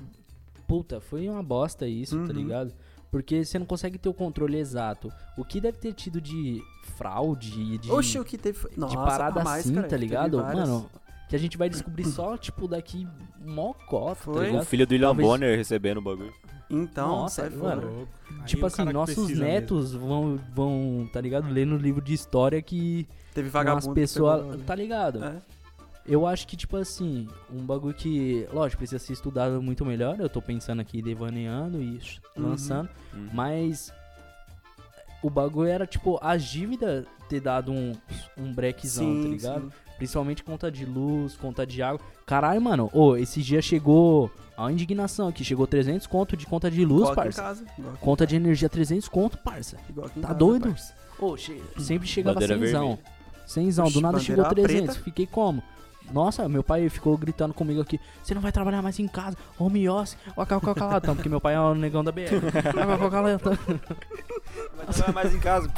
Puta, 0.66 1.00
foi 1.00 1.28
uma 1.28 1.42
bosta 1.42 1.86
isso, 1.86 2.16
tá 2.18 2.32
Uhum. 2.32 2.38
ligado? 2.38 2.74
Porque 3.10 3.44
você 3.44 3.58
não 3.58 3.66
consegue 3.66 3.96
ter 3.98 4.08
o 4.08 4.14
controle 4.14 4.58
exato. 4.58 5.12
O 5.38 5.44
que 5.44 5.60
deve 5.60 5.78
ter 5.78 5.92
tido 5.92 6.20
de 6.20 6.62
fraude, 6.96 7.78
de, 7.78 7.90
Oxi, 7.90 8.18
o 8.18 8.24
que 8.24 8.36
teve. 8.38 8.58
foi- 8.58 8.70
Nossa, 8.76 8.96
de 8.96 9.02
parada 9.02 9.44
mais, 9.44 9.64
assim, 9.66 9.74
cara, 9.74 9.86
tá 9.88 9.96
ligado? 9.96 10.38
Mano, 10.38 10.90
que 11.34 11.36
a 11.36 11.38
gente 11.40 11.58
vai 11.58 11.68
descobrir 11.68 12.04
só, 12.04 12.36
tipo, 12.36 12.68
daqui 12.68 13.08
mó 13.44 13.72
cota, 13.88 14.14
tá 14.14 14.20
Foi. 14.32 14.44
O 14.44 14.46
ligado? 14.46 14.64
filho 14.66 14.86
do 14.86 14.92
William 14.92 15.08
Talvez- 15.08 15.28
Bonner 15.28 15.56
recebendo 15.58 15.98
o 15.98 16.00
bagulho. 16.02 16.32
Então, 16.70 17.08
Nossa, 17.08 17.42
sai 17.42 17.50
mano. 17.58 18.08
Aí 18.40 18.44
Tipo 18.46 18.62
o 18.62 18.66
assim, 18.66 18.84
nossos 18.84 19.30
netos 19.38 19.92
vão, 19.94 20.38
vão, 20.54 21.08
tá 21.12 21.20
ligado? 21.20 21.48
Ler 21.50 21.66
no 21.66 21.76
livro 21.76 22.00
de 22.00 22.14
história 22.14 22.60
que 22.62 23.06
Teve 23.34 23.48
umas 23.48 23.52
vagabundo. 23.52 23.88
que 23.88 24.00
pessoas, 24.00 24.42
pegou- 24.46 24.58
tá 24.64 24.74
ligado? 24.74 25.24
É. 25.24 25.42
Eu 26.06 26.26
acho 26.26 26.46
que, 26.46 26.56
tipo 26.56 26.76
assim, 26.76 27.26
um 27.52 27.64
bagulho 27.64 27.94
que, 27.94 28.46
lógico, 28.52 28.78
precisa 28.78 28.98
ser 28.98 29.12
estudado 29.14 29.60
muito 29.62 29.84
melhor. 29.84 30.16
Eu 30.20 30.28
tô 30.28 30.40
pensando 30.40 30.80
aqui, 30.80 31.02
devaneando 31.02 31.82
e 31.82 31.98
Uhum. 32.36 32.48
lançando. 32.50 32.88
Uhum. 33.12 33.28
Mas 33.32 33.92
o 35.26 35.30
bagulho 35.30 35.68
era, 35.68 35.86
tipo, 35.86 36.18
a 36.22 36.36
dívida 36.36 37.06
ter 37.28 37.40
dado 37.40 37.72
um, 37.72 37.92
um 38.38 38.52
breakzão, 38.52 39.06
tá 39.16 39.22
Sim, 39.22 39.30
ligado? 39.30 39.62
sim. 39.62 39.70
Principalmente 39.96 40.42
conta 40.44 40.70
de 40.70 40.84
luz, 40.84 41.36
conta 41.36 41.64
de 41.66 41.80
água. 41.82 42.00
Caralho, 42.26 42.60
mano, 42.60 42.90
ô, 42.92 43.16
esse 43.16 43.40
dia 43.40 43.62
chegou 43.62 44.30
a 44.56 44.70
indignação 44.70 45.28
aqui. 45.28 45.44
Chegou 45.44 45.66
300 45.66 46.06
conto 46.06 46.36
de 46.36 46.44
conta 46.46 46.70
de 46.70 46.84
luz, 46.84 47.02
Igual 47.08 47.12
aqui 47.12 47.20
em 47.20 47.24
parça. 47.24 47.42
casa. 47.42 47.64
igual 47.78 47.94
aqui 47.94 48.02
em 48.02 48.04
Conta 48.04 48.26
de 48.26 48.36
energia 48.36 48.68
300 48.68 49.08
conto, 49.08 49.38
parça. 49.38 49.76
Igual 49.88 50.06
aqui 50.08 50.18
em 50.18 50.22
Tá 50.22 50.28
casa, 50.28 50.38
doido? 50.38 50.68
parça. 50.68 50.94
Ô, 51.18 51.36
che- 51.36 51.62
sempre 51.78 52.06
chegava 52.08 52.40
vermelha. 52.40 52.98
Cenzão, 53.46 53.90
do 53.90 54.00
nada 54.00 54.18
chegou 54.18 54.44
300. 54.44 54.86
preta. 54.94 55.04
Fiquei 55.04 55.26
como? 55.26 55.62
Nossa, 56.12 56.48
meu 56.48 56.62
pai 56.62 56.88
ficou 56.88 57.16
gritando 57.16 57.52
comigo 57.54 57.80
aqui. 57.80 57.98
Você 58.22 58.34
não 58.34 58.42
vai 58.42 58.52
trabalhar 58.52 58.82
mais 58.82 58.98
em 58.98 59.08
casa. 59.08 59.36
Home 59.58 59.88
office. 59.88 60.16
Ó, 60.36 60.44
calma, 60.44 60.74
calatão. 60.74 61.14
Porque 61.16 61.28
meu 61.28 61.40
pai 61.40 61.54
é 61.54 61.60
o 61.60 61.74
negão 61.74 62.04
da 62.04 62.12
BR. 62.12 62.22
Ó, 63.00 63.10
calatão. 63.10 63.52
Vai 64.76 64.86
trabalhar 64.86 65.12
mais 65.12 65.34
em 65.34 65.40
casa. 65.40 65.70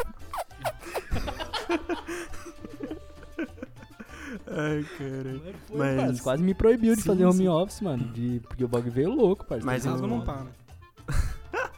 Ai, 4.48 4.84
caralho. 4.98 5.42
Mas... 5.72 5.96
Mas- 5.96 6.20
quase 6.20 6.42
me 6.42 6.54
proibiu 6.54 6.94
de 6.94 7.02
Sim, 7.02 7.08
fazer 7.08 7.24
home 7.24 7.38
sim. 7.38 7.48
office, 7.48 7.80
mano. 7.80 8.04
De... 8.12 8.40
Porque 8.48 8.64
o 8.64 8.68
bagulho 8.68 8.92
veio 8.92 9.10
louco, 9.10 9.44
parceiro. 9.44 9.66
Mas 9.66 9.84
eu- 9.84 9.96
não 10.06 10.20
tá, 10.20 10.44
né? 10.44 10.50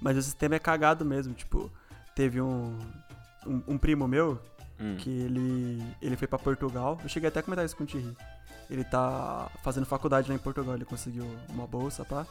Mas 0.00 0.16
o 0.16 0.22
sistema 0.22 0.54
é 0.54 0.58
cagado 0.58 1.04
mesmo. 1.04 1.34
Tipo, 1.34 1.70
teve 2.14 2.40
um, 2.40 2.78
um, 3.46 3.62
um 3.68 3.78
primo 3.78 4.06
meu 4.06 4.38
Hum. 4.78 4.96
que 4.98 5.10
ele, 5.10 5.82
ele 6.02 6.16
foi 6.16 6.28
pra 6.28 6.38
Portugal. 6.38 6.98
Eu 7.02 7.08
cheguei 7.08 7.28
até 7.28 7.40
a 7.40 7.42
comentar 7.42 7.64
isso 7.64 7.76
com 7.76 7.84
o 7.84 7.86
Thierry. 7.86 8.16
Ele 8.68 8.84
tá 8.84 9.50
fazendo 9.62 9.86
faculdade 9.86 10.28
lá 10.28 10.34
em 10.34 10.38
Portugal, 10.38 10.74
ele 10.74 10.84
conseguiu 10.84 11.24
uma 11.48 11.66
bolsa, 11.66 12.04
pá. 12.04 12.26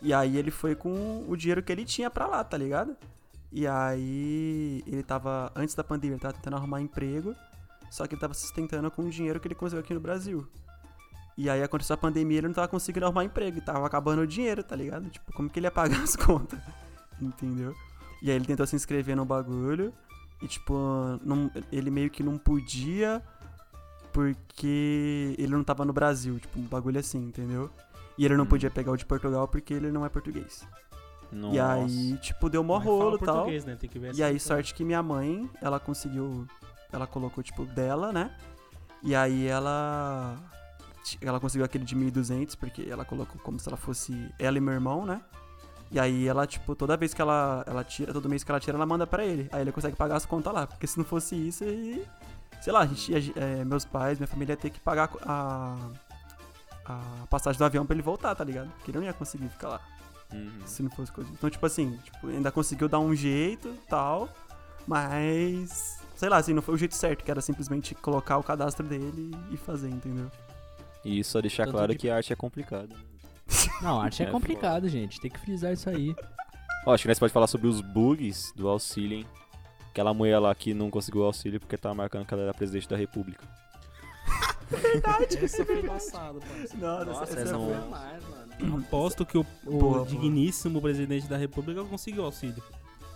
E 0.00 0.12
aí 0.12 0.36
ele 0.36 0.50
foi 0.50 0.74
com 0.74 1.24
o 1.28 1.36
dinheiro 1.36 1.62
que 1.62 1.72
ele 1.72 1.84
tinha 1.84 2.10
pra 2.10 2.26
lá, 2.26 2.42
tá 2.44 2.56
ligado? 2.56 2.96
E 3.50 3.66
aí 3.66 4.82
ele 4.86 5.02
tava, 5.02 5.52
antes 5.54 5.74
da 5.74 5.84
pandemia, 5.84 6.14
ele 6.14 6.20
tava 6.20 6.34
tentando 6.34 6.56
arrumar 6.56 6.80
emprego, 6.80 7.34
só 7.90 8.06
que 8.06 8.14
ele 8.14 8.20
tava 8.20 8.34
sustentando 8.34 8.90
com 8.90 9.02
o 9.02 9.10
dinheiro 9.10 9.38
que 9.38 9.46
ele 9.46 9.54
conseguiu 9.54 9.80
aqui 9.80 9.94
no 9.94 10.00
Brasil. 10.00 10.46
E 11.36 11.48
aí 11.48 11.62
aconteceu 11.62 11.94
a 11.94 11.96
pandemia, 11.96 12.38
ele 12.38 12.48
não 12.48 12.54
tava 12.54 12.68
conseguindo 12.68 13.06
arrumar 13.06 13.24
emprego, 13.24 13.58
e 13.58 13.60
tava 13.60 13.86
acabando 13.86 14.22
o 14.22 14.26
dinheiro, 14.26 14.62
tá 14.62 14.76
ligado? 14.76 15.08
Tipo, 15.08 15.32
como 15.32 15.48
que 15.48 15.58
ele 15.58 15.66
ia 15.66 15.70
pagar 15.70 16.00
as 16.02 16.16
contas? 16.16 16.58
Entendeu? 17.20 17.74
E 18.20 18.30
aí 18.30 18.36
ele 18.36 18.44
tentou 18.44 18.66
se 18.66 18.76
inscrever 18.76 19.16
no 19.16 19.24
bagulho, 19.24 19.92
e 20.42 20.48
tipo, 20.48 20.74
não- 21.24 21.50
ele 21.70 21.90
meio 21.90 22.10
que 22.10 22.22
não 22.22 22.36
podia 22.36 23.22
porque 24.12 25.34
ele 25.38 25.52
não 25.52 25.64
tava 25.64 25.84
no 25.84 25.92
Brasil, 25.92 26.38
tipo, 26.38 26.58
um 26.58 26.64
bagulho 26.64 26.98
assim, 27.00 27.18
entendeu? 27.18 27.70
E 28.18 28.24
ele 28.24 28.36
não 28.36 28.44
Hum. 28.44 28.48
podia 28.48 28.70
pegar 28.70 28.92
o 28.92 28.96
de 28.96 29.06
Portugal 29.06 29.48
porque 29.48 29.72
ele 29.72 29.90
não 29.90 30.04
é 30.04 30.08
português. 30.08 30.66
Nossa. 31.30 31.54
E 31.56 31.58
aí, 31.60 32.18
tipo, 32.18 32.50
deu 32.50 32.62
mó 32.62 32.76
Mas 32.78 32.84
rolo 32.86 33.16
e 33.16 33.18
tal. 33.20 33.46
né? 33.64 33.74
E 34.18 34.22
aí, 34.22 34.38
sorte 34.38 34.74
que 34.74 34.84
minha 34.84 35.02
mãe, 35.02 35.48
ela 35.62 35.80
conseguiu. 35.80 36.46
Ela 36.92 37.06
colocou, 37.06 37.42
tipo, 37.42 37.64
dela, 37.64 38.12
né? 38.12 38.36
E 39.02 39.14
aí 39.14 39.46
ela. 39.46 40.36
Ela 41.22 41.40
conseguiu 41.40 41.64
aquele 41.64 41.84
de 41.84 41.96
1.200, 41.96 42.54
porque 42.54 42.82
ela 42.88 43.04
colocou 43.04 43.40
como 43.40 43.58
se 43.58 43.66
ela 43.66 43.78
fosse 43.78 44.30
ela 44.38 44.58
e 44.58 44.60
meu 44.60 44.74
irmão, 44.74 45.06
né? 45.06 45.22
E 45.92 46.00
aí 46.00 46.26
ela, 46.26 46.46
tipo, 46.46 46.74
toda 46.74 46.96
vez 46.96 47.12
que 47.12 47.20
ela, 47.20 47.62
ela 47.66 47.84
tira, 47.84 48.12
todo 48.14 48.26
mês 48.28 48.42
que 48.42 48.50
ela 48.50 48.58
tira, 48.58 48.76
ela 48.78 48.86
manda 48.86 49.06
pra 49.06 49.24
ele. 49.24 49.48
Aí 49.52 49.60
ele 49.60 49.70
consegue 49.72 49.94
pagar 49.94 50.16
as 50.16 50.24
contas 50.24 50.52
lá. 50.52 50.66
Porque 50.66 50.86
se 50.86 50.96
não 50.98 51.04
fosse 51.04 51.34
isso, 51.36 51.62
aí. 51.64 52.04
Sei 52.62 52.72
lá, 52.72 52.80
a 52.80 52.86
gente 52.86 53.32
é, 53.38 53.64
meus 53.64 53.84
pais, 53.84 54.18
minha 54.18 54.26
família 54.26 54.54
ia 54.54 54.56
ter 54.56 54.70
que 54.70 54.80
pagar 54.80 55.10
a. 55.26 55.76
A 56.84 57.26
passagem 57.30 57.58
do 57.58 57.64
avião 57.64 57.86
pra 57.86 57.94
ele 57.94 58.02
voltar, 58.02 58.34
tá 58.34 58.42
ligado? 58.42 58.68
Porque 58.72 58.90
ele 58.90 58.98
não 58.98 59.04
ia 59.04 59.12
conseguir 59.12 59.48
ficar 59.48 59.68
lá 59.68 59.80
Uhum. 60.32 60.50
se 60.66 60.82
não 60.82 60.90
fosse 60.90 61.12
coisa. 61.12 61.30
Então, 61.30 61.48
tipo 61.48 61.64
assim, 61.64 61.96
tipo, 62.02 62.26
ainda 62.26 62.50
conseguiu 62.50 62.88
dar 62.88 62.98
um 62.98 63.14
jeito 63.14 63.72
tal, 63.88 64.28
mas. 64.86 66.00
Sei 66.16 66.28
lá, 66.28 66.36
assim, 66.38 66.52
não 66.52 66.62
foi 66.62 66.74
o 66.74 66.78
jeito 66.78 66.94
certo, 66.94 67.22
que 67.24 67.30
era 67.30 67.40
simplesmente 67.40 67.94
colocar 67.94 68.38
o 68.38 68.42
cadastro 68.42 68.86
dele 68.86 69.30
e 69.50 69.56
fazer, 69.56 69.88
entendeu? 69.88 70.30
E 71.04 71.22
só 71.24 71.40
deixar 71.40 71.64
Tanto 71.64 71.74
claro 71.76 71.92
que- 71.92 71.98
que 71.98 72.10
a 72.10 72.16
arte 72.16 72.32
é 72.32 72.36
complicada. 72.36 72.94
Não, 73.80 74.00
arte 74.02 74.22
é, 74.22 74.26
É 74.26 74.30
complicado, 74.30 74.88
gente. 74.88 75.20
Tem 75.20 75.30
que 75.30 75.38
frisar 75.38 75.72
isso 75.72 75.88
aí. 75.90 76.14
Ó, 76.86 76.92
acho 76.94 77.02
que 77.02 77.08
nós 77.08 77.18
pode 77.18 77.32
falar 77.32 77.46
sobre 77.46 77.68
os 77.68 77.80
bugs 77.80 78.52
do 78.56 78.68
auxílio, 78.68 79.18
hein? 79.18 79.26
Aquela 79.90 80.12
mulher 80.14 80.38
lá 80.38 80.54
que 80.54 80.72
não 80.74 80.90
conseguiu 80.90 81.20
o 81.20 81.24
auxílio 81.24 81.60
porque 81.60 81.76
tava 81.76 81.94
marcando 81.94 82.24
que 82.26 82.32
ela 82.34 82.42
era 82.44 82.54
presidente 82.54 82.88
da 82.88 82.96
república. 82.96 83.46
Essa 85.42 85.64
foi 85.66 85.82
parceiro. 85.82 86.40
Não, 86.78 87.04
Nossa, 87.04 87.24
essa, 87.24 87.40
essa 87.40 87.58
foi. 87.58 87.74
foi 87.74 87.88
mais, 87.90 88.22
mano. 88.24 88.78
Aposto 88.78 89.26
que 89.26 89.36
o, 89.36 89.42
o 89.66 89.70
Boa, 89.70 89.80
boa. 89.96 90.06
digníssimo 90.06 90.80
presidente 90.80 91.26
da 91.26 91.36
república 91.36 91.84
conseguiu 91.84 92.24
auxílio. 92.24 92.62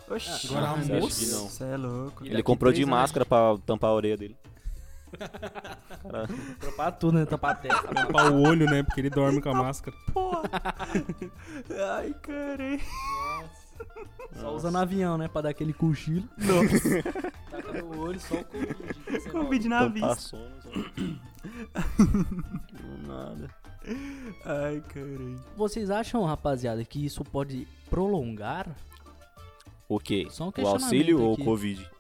Oxi, 0.08 0.48
Agora 0.48 0.66
Ah, 0.66 0.72
a 0.72 0.76
você 0.76 0.92
acha 0.92 1.00
moça... 1.00 1.24
que 1.24 1.30
não? 1.32 1.48
Você 1.48 1.64
é 1.64 1.76
louco. 1.76 2.26
Ele 2.26 2.42
comprou 2.42 2.72
de 2.72 2.82
anos- 2.82 2.90
máscara 2.90 3.24
pra 3.24 3.56
tampar 3.64 3.90
a 3.90 3.94
orelha 3.94 4.16
dele. 4.16 4.36
Tampar 6.60 6.92
tudo, 6.98 7.18
né? 7.18 7.26
Tampar 7.26 7.52
a 7.52 7.54
testa. 7.54 7.94
Tampar 7.94 8.32
o 8.32 8.42
olho, 8.42 8.66
né? 8.66 8.82
Porque 8.82 9.00
ele 9.00 9.10
dorme 9.10 9.40
com 9.40 9.50
a 9.50 9.54
máscara. 9.54 9.96
Porra. 10.12 10.50
Ai, 11.96 12.14
caralho. 12.22 12.80
Só 14.40 14.54
usa 14.54 14.70
no 14.70 14.78
avião, 14.78 15.16
né? 15.16 15.28
Pra 15.28 15.42
dar 15.42 15.48
aquele 15.50 15.72
cochilo. 15.72 16.28
Nossa. 16.36 17.02
Taca 17.50 17.82
no 17.82 18.00
olho, 18.00 18.20
só 18.20 18.36
o 18.36 18.44
Covid. 18.44 19.30
Covid 19.30 19.68
na 19.68 19.88
vista. 19.88 20.14
sono. 20.16 20.50
Não, 23.06 23.06
Nada. 23.06 23.50
Ai, 24.44 24.82
caralho. 24.88 25.40
Vocês 25.56 25.90
acham, 25.90 26.24
rapaziada, 26.24 26.84
que 26.84 27.04
isso 27.04 27.22
pode 27.24 27.66
prolongar 27.88 28.66
O 29.88 30.00
quê? 30.00 30.26
Só 30.30 30.48
um 30.48 30.52
o 30.62 30.66
auxílio 30.68 31.20
ou 31.20 31.30
o 31.30 31.34
aqui. 31.34 31.44
Covid? 31.44 31.90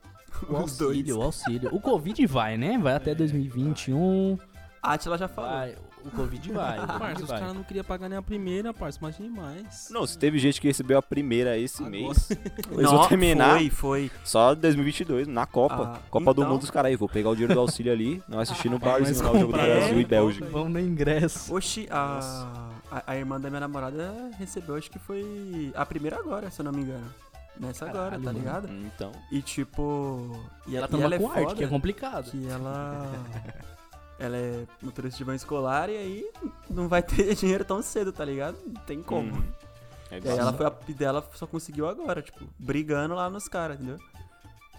O 0.48 0.56
Os 0.62 0.76
dois. 0.76 0.96
auxílio? 0.98 1.18
O 1.18 1.22
auxílio. 1.22 1.70
O 1.74 1.80
Covid 1.80 2.26
vai, 2.26 2.56
né? 2.56 2.78
Vai 2.78 2.94
até 2.94 3.14
2021. 3.14 4.38
A 4.82 4.92
Atila 4.94 5.18
já 5.18 5.28
falou. 5.28 5.50
Vai. 5.50 5.74
O 6.04 6.10
Covid 6.12 6.52
vai. 6.52 6.78
O 6.78 6.86
Parça, 6.86 7.22
os 7.24 7.28
vai. 7.28 7.40
caras 7.40 7.54
não 7.54 7.64
queriam 7.64 7.84
pagar 7.84 8.08
nem 8.08 8.16
a 8.16 8.22
primeira, 8.22 8.72
parça. 8.72 8.96
Imagine 9.00 9.28
mais. 9.28 9.88
Não, 9.90 10.06
se 10.06 10.16
teve 10.16 10.38
gente 10.38 10.60
que 10.60 10.68
recebeu 10.68 10.96
a 10.98 11.02
primeira 11.02 11.58
esse 11.58 11.82
Agora. 11.82 11.90
mês, 11.90 12.30
eles 12.70 12.82
Não, 12.84 12.98
vão 12.98 13.08
terminar 13.08 13.58
Foi, 13.58 13.70
foi. 13.70 14.10
só 14.22 14.54
2022, 14.54 15.26
na 15.26 15.46
Copa. 15.46 15.94
Ah, 15.96 16.00
Copa 16.08 16.32
do 16.32 16.42
então- 16.42 16.52
Mundo, 16.52 16.62
os 16.62 16.70
caras 16.70 16.90
aí, 16.90 16.96
vou 16.96 17.08
pegar 17.08 17.30
o 17.30 17.34
dinheiro 17.34 17.54
do 17.54 17.58
auxílio 17.58 17.92
ali, 17.92 18.22
nós 18.28 18.48
assistir 18.48 18.68
no 18.70 18.78
Vai 18.78 19.00
barzinho 19.02 19.24
lá 19.24 19.32
o 19.32 19.38
jogo 19.40 19.52
do. 19.52 19.58
Brasil 19.58 19.98
e 19.98 20.02
É, 20.02 20.06
Bélgica. 20.06 20.46
Vamos 20.46 20.72
no 20.72 20.78
ingresso. 20.78 21.52
Oxi, 21.52 21.88
a, 21.90 22.46
a, 22.88 23.02
a 23.08 23.16
irmã 23.16 23.40
da 23.40 23.48
minha 23.50 23.58
namorada 23.60 24.30
recebeu, 24.38 24.76
acho 24.76 24.88
que 24.88 25.00
foi 25.00 25.72
a 25.74 25.84
primeira 25.84 26.20
agora, 26.20 26.48
se 26.52 26.60
eu 26.60 26.64
não 26.66 26.70
me 26.72 26.82
engano. 26.82 27.12
Nessa 27.58 27.86
agora, 27.86 28.04
Caralho, 28.10 28.22
tá 28.22 28.32
mano. 28.32 28.38
ligado? 28.38 28.68
Então, 28.68 29.12
E 29.32 29.40
tipo. 29.42 30.38
E 30.66 30.76
Ela 30.76 30.86
toma 30.88 31.04
ela 31.04 31.14
é 31.14 31.18
com 31.18 31.30
arte, 31.30 31.42
foda 31.42 31.54
que 31.54 31.64
é 31.64 31.66
complicado. 31.68 32.30
que 32.30 32.46
ela. 32.48 33.12
ela 34.18 34.36
é 34.36 34.66
motorista 34.82 35.18
de 35.18 35.24
van 35.24 35.34
escolar 35.34 35.88
e 35.90 35.96
aí 35.96 36.30
não 36.70 36.88
vai 36.88 37.02
ter 37.02 37.32
dinheiro 37.36 37.64
tão 37.64 37.80
cedo, 37.82 38.12
tá 38.12 38.24
ligado? 38.24 38.56
Não 38.66 38.80
tem 38.84 39.02
como. 39.02 39.34
Uhum. 39.34 39.44
é 40.10 40.18
E 40.18 40.28
aí 40.28 40.38
ela 40.38 40.52
foi 40.52 40.66
a, 40.66 40.70
dela 40.94 41.26
só 41.34 41.46
conseguiu 41.46 41.88
agora, 41.88 42.22
tipo, 42.22 42.44
brigando 42.58 43.14
lá 43.14 43.28
nos 43.30 43.48
caras, 43.48 43.76
entendeu? 43.78 43.98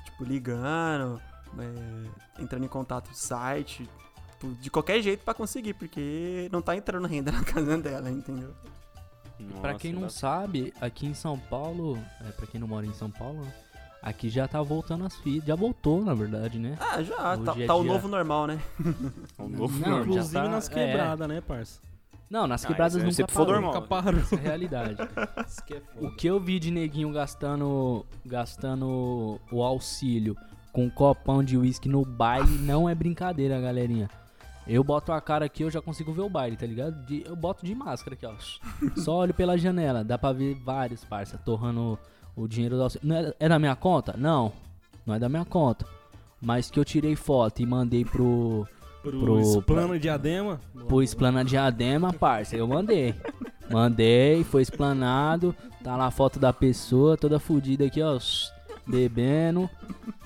Tipo, 0.05 0.23
ligando, 0.23 1.21
é, 1.59 2.41
entrando 2.41 2.65
em 2.65 2.69
contato 2.69 3.09
no 3.09 3.15
site, 3.15 3.87
tipo, 4.33 4.53
de 4.55 4.69
qualquer 4.71 5.01
jeito 5.01 5.23
pra 5.23 5.33
conseguir, 5.33 5.73
porque 5.73 6.47
não 6.51 6.61
tá 6.61 6.75
entrando 6.75 7.07
renda 7.07 7.31
na 7.31 7.43
casa 7.45 7.77
dela, 7.77 8.09
entendeu? 8.09 8.53
Pra 9.61 9.73
Nossa, 9.73 9.79
quem 9.79 9.93
não 9.93 10.09
sabe, 10.09 10.73
aqui 10.81 11.05
em 11.05 11.13
São 11.13 11.37
Paulo, 11.37 11.97
é, 12.27 12.31
pra 12.31 12.47
quem 12.47 12.59
não 12.59 12.67
mora 12.67 12.85
em 12.85 12.93
São 12.93 13.09
Paulo, 13.09 13.41
né, 13.41 13.51
aqui 14.01 14.29
já 14.29 14.47
tá 14.47 14.61
voltando 14.61 15.05
as 15.05 15.15
fitas. 15.17 15.47
Já 15.47 15.55
voltou, 15.55 16.03
na 16.03 16.13
verdade, 16.13 16.57
né? 16.57 16.75
Ah, 16.79 17.01
já, 17.03 17.33
Hoje 17.33 17.43
tá, 17.43 17.55
é 17.59 17.65
tá 17.67 17.75
o 17.75 17.83
novo 17.83 18.07
normal, 18.07 18.47
né? 18.47 18.59
o 19.37 19.47
novo 19.47 19.79
Não, 19.79 19.89
normal. 19.89 20.03
já 20.03 20.09
Inclusive 20.09 20.33
tá- 20.33 20.49
nas 20.49 20.69
é. 20.69 20.73
quebradas, 20.73 21.27
né, 21.27 21.41
parça? 21.41 21.79
Não, 22.29 22.45
nas 22.45 22.65
Ah, 22.65 22.67
quebradas 22.67 23.01
nunca 23.03 23.27
parou. 23.27 23.53
normal. 23.53 23.73
Nunca 23.73 23.87
parou. 23.87 24.19
Essa 24.19 24.35
é 24.35 24.39
a 24.39 24.41
realidade. 24.41 24.97
Isso 25.47 25.63
que 25.63 25.75
é 25.75 25.79
foda. 25.81 26.07
O 26.07 26.15
que 26.15 26.27
eu 26.27 26.39
vi 26.39 26.59
de 26.59 26.71
neguinho 26.71 27.11
gastando, 27.13 28.05
gastando 28.25 29.39
o 29.51 29.63
auxílio 29.63 30.35
com 30.73 30.85
um 30.85 30.89
copão 30.89 31.41
de 31.43 31.57
uísque 31.57 31.87
no 31.87 32.03
baile 32.03 32.57
não 32.59 32.89
é 32.89 32.93
brincadeira, 32.93 33.59
galerinha. 33.61 34.09
Eu 34.67 34.83
boto 34.83 35.11
a 35.11 35.21
cara 35.21 35.45
aqui, 35.45 35.63
eu 35.63 35.69
já 35.71 35.81
consigo 35.81 36.11
ver 36.11 36.21
o 36.21 36.29
baile, 36.29 36.57
tá 36.57 36.65
ligado? 36.65 37.05
De- 37.05 37.23
eu 37.25 37.35
boto 37.35 37.65
de 37.65 37.73
máscara 37.73 38.15
aqui, 38.15 38.25
ó. 38.25 38.33
Só 39.01 39.15
olho 39.17 39.33
pela 39.33 39.57
janela, 39.57 40.03
dá 40.03 40.17
pra 40.17 40.33
ver 40.33 40.55
vários, 40.55 41.03
parça, 41.05 41.37
torrando 41.37 41.97
o 42.35 42.47
dinheiro 42.47 42.75
do 42.75 42.83
auxílio. 42.83 43.13
É, 43.13 43.33
é 43.39 43.49
da 43.49 43.57
minha 43.57 43.75
conta? 43.75 44.15
Não, 44.17 44.51
não 45.05 45.15
é 45.15 45.19
da 45.19 45.29
minha 45.29 45.45
conta. 45.45 45.85
Mas 46.41 46.69
que 46.69 46.79
eu 46.79 46.85
tirei 46.85 47.15
foto 47.15 47.61
e 47.61 47.65
mandei 47.65 48.03
pro, 48.05 48.67
Pro, 49.01 49.19
pro- 49.21 49.61
plano 49.61 49.97
diadema. 49.97 50.59
Pro 50.87 51.01
Esplana 51.01 51.43
Diadema, 51.45 52.11
parça, 52.11 52.55
eu 52.57 52.67
mandei. 52.67 53.15
Mandei, 53.71 54.43
foi 54.43 54.61
explanado. 54.61 55.55
Tá 55.83 55.95
lá 55.95 56.07
a 56.07 56.11
foto 56.11 56.39
da 56.39 56.51
pessoa, 56.51 57.15
toda 57.17 57.39
fodida 57.39 57.85
aqui, 57.85 58.01
ó. 58.01 58.19
Bebendo, 58.85 59.69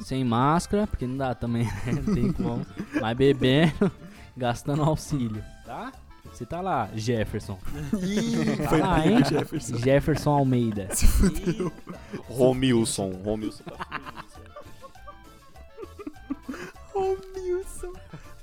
sem 0.01 0.23
máscara, 0.23 0.85
porque 0.85 1.07
não 1.07 1.17
dá 1.17 1.33
também, 1.33 1.63
né? 1.65 2.01
Não 2.05 2.13
tem 2.13 2.31
como. 2.33 2.65
Mas 2.99 3.17
bebendo, 3.17 3.91
gastando 4.35 4.83
auxílio, 4.83 5.43
tá? 5.65 5.91
Você 6.25 6.45
tá 6.45 6.61
lá, 6.61 6.89
Jefferson. 6.95 7.57
Tá 8.69 8.77
lá, 8.77 9.05
hein? 9.07 9.17
Jefferson 9.83 10.29
Almeida. 10.31 10.87
Romilson. 12.29 13.11
Romilson 13.23 13.63
tá 13.63 13.87
Romilson. 16.93 17.93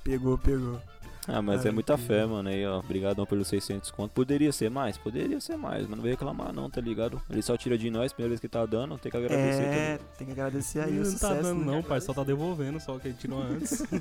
Pegou, 0.02 0.36
pegou. 0.38 0.80
Ah, 1.30 1.42
mas 1.42 1.66
é 1.66 1.70
muita 1.70 1.98
fé, 1.98 2.24
mano. 2.24 2.48
Aí, 2.48 2.64
ó. 2.66 2.78
Obrigadão 2.78 3.26
pelos 3.26 3.48
600 3.48 3.90
conto. 3.90 4.12
Poderia 4.12 4.50
ser 4.50 4.70
mais? 4.70 4.96
Poderia 4.96 5.38
ser 5.40 5.56
mais, 5.58 5.82
mas 5.86 5.90
não 5.96 6.02
veio 6.02 6.14
reclamar, 6.14 6.52
não, 6.54 6.70
tá 6.70 6.80
ligado? 6.80 7.20
Ele 7.28 7.42
só 7.42 7.54
tira 7.54 7.76
de 7.76 7.90
nós, 7.90 8.12
primeira 8.14 8.30
vez 8.30 8.40
que 8.40 8.48
tá 8.48 8.64
dando, 8.64 8.96
tem 8.96 9.10
que 9.12 9.16
agradecer. 9.18 9.62
tá 9.62 9.68
É, 9.74 9.98
tem 10.16 10.26
que 10.26 10.32
agradecer 10.32 10.80
aí 10.80 10.90
Ele 10.90 11.00
o 11.00 11.04
não 11.04 11.10
sucesso. 11.10 11.34
tá 11.34 11.40
dando, 11.42 11.60
né? 11.64 11.66
não, 11.72 11.82
parça. 11.82 12.06
Só 12.06 12.14
tá 12.14 12.24
devolvendo, 12.24 12.80
só 12.80 12.98
que 12.98 13.08
ele 13.08 13.16
tirou 13.18 13.42
antes. 13.42 13.82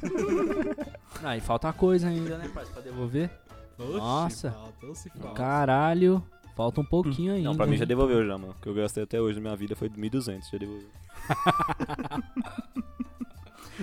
Ah, 1.24 1.36
e 1.36 1.42
falta 1.42 1.74
coisa 1.74 2.08
ainda, 2.08 2.38
né, 2.38 2.48
parça, 2.54 2.72
pra 2.72 2.82
devolver? 2.82 3.30
Oxi, 3.78 3.98
Nossa. 3.98 4.52
Falta, 4.52 5.10
falta. 5.20 5.34
Caralho, 5.36 6.24
falta 6.56 6.80
um 6.80 6.86
pouquinho 6.86 7.34
ainda. 7.34 7.50
Não, 7.50 7.58
pra 7.58 7.66
mim 7.68 7.76
já 7.76 7.86
devolveu 7.86 8.26
já, 8.26 8.38
mano. 8.38 8.54
O 8.58 8.62
que 8.62 8.70
eu 8.70 8.74
gastei 8.74 9.04
até 9.04 9.20
hoje 9.20 9.36
na 9.36 9.42
minha 9.42 9.56
vida 9.56 9.76
foi 9.76 9.90
1.200, 9.90 10.50
já 10.52 10.58
devolveu. 10.58 10.88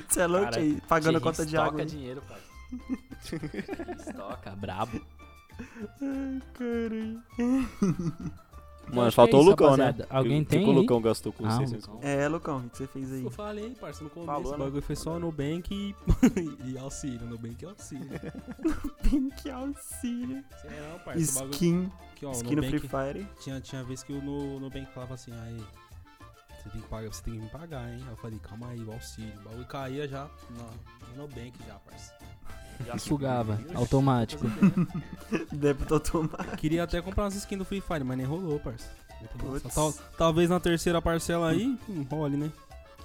Você 0.08 0.20
é 0.20 0.26
louco 0.26 0.56
aí, 0.56 0.80
pagando 0.88 1.18
a 1.18 1.20
conta 1.20 1.44
de 1.44 1.56
água. 1.56 1.84
dinheiro, 1.84 2.22
pai. 2.28 2.40
Estoca, 3.98 4.50
brabo. 4.56 5.00
Mano, 8.88 9.00
acho 9.08 9.10
que 9.10 9.16
faltou 9.16 9.40
é 9.40 9.42
o 9.42 9.42
isso, 9.42 9.50
Lucão, 9.50 9.76
né? 9.78 9.84
rapaziada. 9.86 10.06
Alguém 10.10 10.40
O 10.42 10.44
que 10.44 10.50
tem 10.50 10.64
que 10.64 10.70
o? 10.70 10.72
Lucão 10.72 11.00
gastou 11.00 11.32
com 11.32 11.46
Ah, 11.46 11.56
600 11.56 11.72
Lucão. 11.86 11.94
conto? 11.94 12.04
É, 12.06 12.28
Lucão, 12.28 12.58
o 12.58 12.68
que 12.70 12.76
você 12.76 12.86
fez 12.86 13.12
aí? 13.12 13.24
Eu 13.24 13.30
falei, 13.30 13.70
parça, 13.70 14.04
no 14.04 14.10
começo, 14.10 14.26
Falou, 14.30 14.48
o 14.48 14.58
né? 14.58 14.64
bagulho 14.64 14.82
foi 14.82 14.96
só 14.96 15.18
no 15.18 15.32
Bank 15.32 15.72
e, 15.74 15.94
e 16.70 16.78
auxílio, 16.78 17.26
no 17.26 17.38
Bank 17.38 17.62
e 17.62 17.66
auxílio. 17.66 18.20
Pink 19.02 19.50
auxílio. 19.50 20.44
Sei 20.60 20.70
não, 20.70 20.98
parça, 20.98 21.30
o 21.30 21.34
bagulho... 21.34 21.50
Skin. 21.52 21.90
Aqui, 22.12 22.26
ó, 22.26 22.32
Skin 22.32 22.56
no 22.56 22.62
Free 22.62 22.78
Fire. 22.80 23.26
tinha, 23.40 23.60
tinha 23.60 23.82
vez 23.84 24.02
que 24.02 24.12
o 24.12 24.20
no, 24.20 24.60
no 24.60 24.68
Bank 24.68 24.86
falava 24.92 25.14
assim, 25.14 25.32
aí, 25.32 25.56
você 26.62 26.68
tem 26.68 26.80
que 26.82 26.88
pagar, 26.88 27.10
você 27.12 27.22
tem 27.22 27.34
que 27.34 27.40
me 27.40 27.48
pagar, 27.48 27.88
hein? 27.90 28.00
Aí 28.04 28.10
eu 28.12 28.16
falei, 28.18 28.38
calma 28.38 28.68
aí, 28.68 28.80
o 28.84 28.92
auxílio. 28.92 29.32
O 29.40 29.44
bagulho 29.44 29.66
caía 29.66 30.06
já 30.06 30.28
no, 30.50 31.22
no 31.22 31.28
Bank 31.28 31.54
já, 31.66 31.74
parça. 31.76 32.12
Já 32.86 32.98
Sugava, 32.98 33.60
automático. 33.74 34.46
Débito 35.52 35.94
automático. 35.94 36.56
Queria 36.56 36.82
até 36.84 37.00
comprar 37.00 37.24
umas 37.24 37.34
skins 37.34 37.58
do 37.58 37.64
Free 37.64 37.80
Fire, 37.80 38.04
mas 38.04 38.16
nem 38.16 38.26
rolou, 38.26 38.58
parça. 38.60 38.88
Tal- 39.74 39.94
talvez 40.18 40.50
na 40.50 40.60
terceira 40.60 41.00
parcela 41.00 41.48
aí, 41.50 41.78
hum, 41.88 42.04
role, 42.10 42.36
né? 42.36 42.50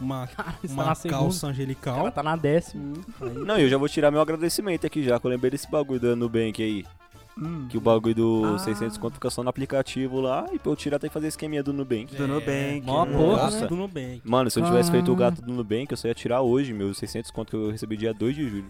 Uma, 0.01 0.27
uma 0.69 0.95
segunda. 0.95 1.19
calça 1.21 1.45
Ela 1.47 1.51
angelical. 1.53 2.11
tá 2.11 2.23
na 2.23 2.35
décima. 2.35 2.83
Hum, 2.83 3.01
aí- 3.21 3.33
Não, 3.45 3.57
e 3.57 3.63
eu 3.63 3.69
já 3.69 3.77
vou 3.77 3.87
tirar 3.87 4.11
meu 4.11 4.21
agradecimento 4.21 4.85
aqui 4.85 5.03
já, 5.03 5.19
que 5.19 5.25
eu 5.25 5.31
lembrei 5.31 5.51
desse 5.51 5.69
bagulho 5.69 5.99
da 5.99 6.15
Nubank 6.15 6.61
aí. 6.61 6.85
Hum. 7.37 7.67
Que 7.69 7.77
o 7.77 7.81
bagulho 7.81 8.15
do 8.15 8.41
Ah. 8.55 8.59
600 8.59 8.97
conto 8.97 9.13
fica 9.13 9.29
só 9.29 9.41
no 9.41 9.49
aplicativo 9.49 10.19
lá, 10.19 10.45
e 10.51 10.59
pra 10.59 10.71
eu 10.71 10.75
tirar 10.75 10.99
tem 10.99 11.09
que 11.09 11.13
fazer 11.13 11.27
esqueminha 11.27 11.63
do 11.63 11.71
Nubank. 11.71 12.13
Do 12.13 12.27
Nubank. 12.27 12.81
mó 12.85 13.05
porra, 13.05 13.49
né? 13.51 13.67
do 13.67 13.75
Nubank. 13.77 14.21
Mano, 14.25 14.51
se 14.51 14.59
eu 14.59 14.65
tivesse 14.65 14.89
Ah. 14.89 14.91
feito 14.91 15.09
o 15.11 15.15
gato 15.15 15.41
do 15.41 15.53
Nubank, 15.53 15.87
eu 15.89 15.95
só 15.97 16.07
ia 16.09 16.13
tirar 16.13 16.41
hoje 16.41 16.73
meus 16.73 16.97
600 16.97 17.31
conto 17.31 17.51
que 17.51 17.55
eu 17.55 17.71
recebi 17.71 17.95
dia 17.95 18.13
2 18.13 18.35
de 18.35 18.49
julho. 18.49 18.65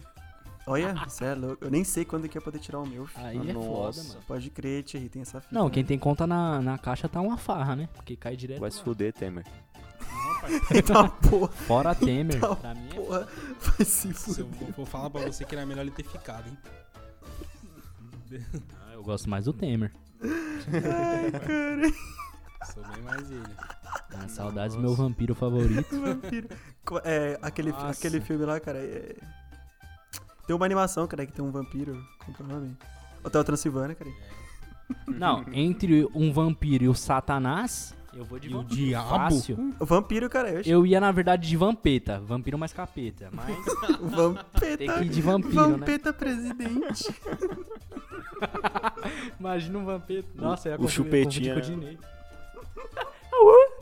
Olha, 0.69 0.93
você 1.07 1.25
é 1.25 1.33
louco. 1.35 1.65
Eu 1.65 1.71
nem 1.71 1.83
sei 1.83 2.05
quando 2.05 2.29
que 2.29 2.37
ia 2.37 2.41
poder 2.41 2.59
tirar 2.59 2.79
o 2.79 2.85
meu. 2.87 3.05
filho. 3.07 3.25
Aí 3.25 3.37
é 3.49 3.53
foda, 3.53 3.67
Nossa. 3.87 4.07
mano. 4.09 4.21
Pode 4.27 4.49
crer, 4.51 4.83
Thierry, 4.83 5.09
tem 5.09 5.21
essa 5.23 5.41
fita. 5.41 5.53
Não, 5.55 5.65
né? 5.65 5.71
quem 5.71 5.83
tem 5.83 5.97
conta 5.97 6.27
na, 6.27 6.61
na 6.61 6.77
caixa 6.77 7.09
tá 7.09 7.19
uma 7.21 7.37
farra, 7.37 7.75
né? 7.75 7.89
Porque 7.95 8.15
cai 8.15 8.35
direto. 8.35 8.59
Vai 8.59 8.69
se 8.69 8.81
fuder, 8.83 9.11
Temer. 9.13 9.45
tá 10.87 11.09
porra, 11.09 11.47
Fora 11.49 11.95
Temer. 11.95 12.39
Tá 12.39 12.55
pra 12.55 12.73
mim 12.75 12.87
é 12.91 12.95
porra. 12.95 13.27
Vai 13.59 13.85
se 13.85 13.85
Se 13.85 14.07
eu 14.09 14.13
fuder. 14.13 14.45
vou, 14.45 14.71
vou 14.77 14.85
falar 14.85 15.09
pra 15.09 15.21
você 15.21 15.43
que 15.43 15.55
era 15.55 15.65
melhor 15.65 15.81
ele 15.81 15.91
ter 15.91 16.03
ficado, 16.03 16.47
hein? 16.47 16.57
Ah, 18.79 18.93
Eu 18.93 19.01
gosto 19.03 19.29
mais 19.29 19.45
do 19.45 19.53
Temer. 19.53 19.91
Sou 22.73 22.83
bem 22.83 23.01
mais 23.03 23.31
ele. 23.31 23.43
Ah, 24.13 24.27
saudades 24.27 24.75
do 24.75 24.81
meu 24.81 24.93
vampiro 24.93 25.33
favorito. 25.33 25.87
Vampiro. 25.99 26.47
É, 27.03 27.39
aquele, 27.41 27.71
Nossa. 27.71 27.87
aquele 27.87 28.21
filme 28.21 28.45
lá, 28.45 28.59
cara, 28.59 28.77
é... 28.79 29.15
Tem 30.49 30.55
uma 30.55 30.65
animação, 30.65 31.05
cara, 31.05 31.27
que 31.27 31.31
tem 31.31 31.45
um 31.45 31.51
vampiro. 31.51 32.03
Como 32.35 32.35
é 32.39 32.55
o 32.55 32.59
nome? 32.59 32.77
Hotel 33.23 33.43
Transilvânia, 33.43 33.95
cara. 33.95 34.09
Não, 35.07 35.45
entre 35.53 36.09
um 36.15 36.33
vampiro 36.33 36.85
e 36.85 36.89
o 36.89 36.95
Satanás, 36.95 37.95
eu 38.11 38.25
vou 38.25 38.39
de 38.39 38.49
E 38.49 38.55
o 38.55 38.57
vampiro. 38.57 38.75
diabo? 38.75 39.09
Fácil. 39.09 39.75
O 39.79 39.85
vampiro, 39.85 40.27
cara, 40.27 40.49
eu 40.49 40.61
Eu 40.65 40.85
ia, 40.87 40.99
na 40.99 41.11
verdade, 41.11 41.47
de 41.47 41.55
vampeta. 41.55 42.19
Vampiro 42.21 42.57
mais 42.57 42.73
capeta. 42.73 43.29
Mas 43.31 43.55
O 43.99 44.07
Vampeta. 44.09 44.77
tem 44.79 44.87
que 44.91 45.03
ir 45.03 45.09
de 45.09 45.21
vampiro, 45.21 45.67
né? 45.67 45.77
Vampeta 45.77 46.11
presidente. 46.11 47.13
Imagina 49.39 49.77
um 49.77 49.85
vampeta. 49.85 50.29
Nossa, 50.33 50.69
é 50.69 50.77
o 50.79 50.87
chupetinha, 50.87 51.53
com 51.53 51.59
o 51.59 51.63
né? 51.63 51.75
Dinei. 51.75 51.97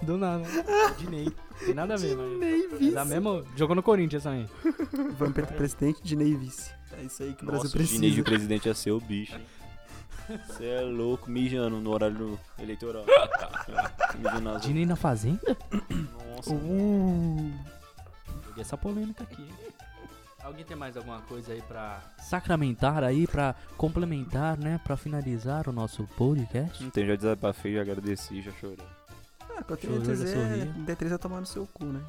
Do 0.01 0.17
nada. 0.17 0.43
Dinei. 0.97 1.31
Tem 1.65 1.73
nada 1.73 1.95
a 1.95 1.97
ver, 1.97 2.15
mas... 2.15 2.81
É 2.81 2.91
da 2.91 3.05
mesma... 3.05 3.43
Jogou 3.55 3.75
no 3.75 3.83
Corinthians 3.83 4.23
também. 4.23 4.47
Vampeta 5.17 5.53
presidente 5.53 6.01
de 6.03 6.15
Ney 6.15 6.35
vice. 6.35 6.71
É 6.99 7.03
isso 7.03 7.23
aí 7.23 7.33
que 7.33 7.43
o 7.43 7.45
Brasil 7.47 7.63
Nossa, 7.65 7.77
o 7.77 7.83
Dinei 7.83 8.11
de 8.11 8.21
precisa. 8.21 8.23
presidente 8.23 8.65
ia 8.67 8.73
ser 8.73 8.91
o 8.91 8.99
bicho. 8.99 9.39
Você 10.47 10.65
é 10.65 10.81
louco, 10.81 11.29
mijando 11.29 11.77
no 11.77 11.91
horário 11.91 12.39
eleitoral. 12.59 13.05
Mijando 14.17 14.59
Dinei 14.59 14.85
na 14.85 14.95
Fazenda? 14.95 15.57
Nossa. 16.35 16.53
Uh, 16.53 17.53
Joguei 18.45 18.61
essa 18.61 18.77
polêmica 18.77 19.23
aqui, 19.23 19.41
hein? 19.41 19.53
Alguém 20.43 20.63
tem 20.63 20.77
mais 20.77 20.95
alguma 20.95 21.19
coisa 21.21 21.51
aí 21.51 21.61
pra 21.61 22.01
sacramentar 22.19 23.03
aí, 23.03 23.27
pra 23.27 23.53
complementar, 23.75 24.57
né? 24.57 24.79
Pra 24.83 24.95
finalizar 24.95 25.67
o 25.67 25.73
nosso 25.73 26.05
podcast? 26.15 26.81
Não 26.83 26.89
tem, 26.89 27.05
já 27.05 27.15
desabafei, 27.15 27.73
já 27.73 27.81
agradeci, 27.81 28.41
já 28.41 28.51
chorei. 28.53 28.77
Ah, 29.57 29.61
o 29.61 29.63
que 29.65 29.71
eu 29.73 29.77
tenho 29.77 29.93
a 29.93 29.99
Chorou, 29.99 30.13
dizer 30.15 30.27
sorriu. 30.33 30.73
é 30.87 30.95
D3 30.95 31.13
é 31.13 31.17
tomar 31.17 31.39
no 31.41 31.45
seu 31.45 31.67
cu, 31.73 31.85
né? 31.85 32.01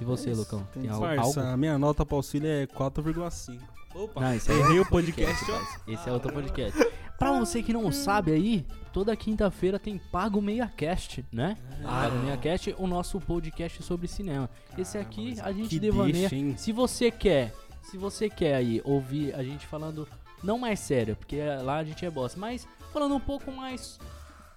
E 0.00 0.04
você, 0.04 0.28
É 0.28 0.32
isso, 0.32 0.40
Lucão? 0.42 0.66
Tem 0.72 0.82
tem 0.82 0.90
al- 0.90 1.00
Parça, 1.00 1.40
algo? 1.40 1.52
a 1.52 1.56
minha 1.56 1.78
nota 1.78 2.06
pra 2.06 2.16
auxílio 2.16 2.48
é 2.48 2.66
4,5. 2.66 3.60
Opa, 3.94 4.20
Não, 4.20 4.34
esse 4.34 4.50
é 4.52 4.54
errei 4.54 4.76
o 4.76 4.78
outro 4.78 4.90
podcast, 4.92 5.44
parça. 5.44 5.80
Esse 5.88 6.08
é 6.08 6.12
outro 6.12 6.32
podcast. 6.32 6.86
Pra 7.18 7.32
você 7.36 7.62
que 7.64 7.72
não 7.72 7.90
sabe 7.90 8.30
aí, 8.30 8.64
toda 8.92 9.16
quinta-feira 9.16 9.76
tem 9.76 9.98
Pago 9.98 10.40
Meia 10.40 10.68
Cast, 10.68 11.24
né? 11.32 11.56
Pago 11.82 12.16
Meia 12.18 12.36
Cast, 12.36 12.74
o 12.78 12.86
nosso 12.86 13.18
podcast 13.20 13.82
sobre 13.82 14.06
cinema. 14.06 14.48
Esse 14.76 14.96
aqui 14.98 15.34
a 15.40 15.50
gente 15.52 15.80
devaneia. 15.80 16.28
deixa? 16.28 16.58
Se 16.58 16.70
você 16.70 17.10
quer, 17.10 17.52
se 17.82 17.96
você 17.98 18.30
quer 18.30 18.54
aí 18.54 18.80
ouvir 18.84 19.34
a 19.34 19.42
gente 19.42 19.66
falando 19.66 20.06
não 20.44 20.58
mais 20.58 20.78
sério, 20.78 21.16
porque 21.16 21.40
lá 21.64 21.78
a 21.78 21.84
gente 21.84 22.06
é 22.06 22.10
bosta, 22.10 22.38
mas 22.38 22.68
falando 22.92 23.16
um 23.16 23.20
pouco 23.20 23.50
mais 23.50 23.98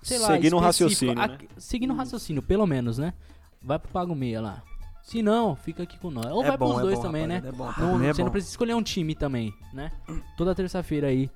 sei 0.02 0.20
lá, 0.20 0.28
Seguindo 0.28 0.56
um 0.56 0.60
raciocínio, 0.60 1.16
né? 1.16 1.38
Seguindo 1.58 1.94
um 1.94 1.98
raciocínio, 1.98 2.42
pelo 2.42 2.66
menos, 2.68 2.98
né? 2.98 3.14
Vai 3.62 3.78
pro 3.80 3.90
Pago 3.92 4.16
Meia 4.16 4.42
lá. 4.42 4.64
Se 5.04 5.22
não, 5.22 5.56
fica 5.56 5.84
aqui 5.84 5.98
com 5.98 6.12
nós. 6.12 6.28
Ou 6.28 6.44
É 6.44 6.50
vai 6.50 6.58
bom, 6.58 6.68
pros 6.70 6.80
é 6.80 6.82
dois 6.84 6.96
bom, 6.98 7.02
também, 7.04 7.28
né? 7.28 7.42
é 7.46 7.52
bom. 7.52 7.72
Não, 7.78 8.04
é 8.04 8.14
você 8.14 8.24
não 8.24 8.32
precisa 8.32 8.52
escolher 8.54 8.74
um 8.76 8.84
time 8.84 9.16
também, 9.16 9.54
né? 9.74 9.92
Toda 10.38 10.54
terça-feira 10.56 11.08
aí, 11.08 11.30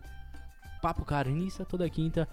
Papo 0.82 1.04
Carniça, 1.04 1.66
toda 1.66 1.90
quinta, 1.90 2.28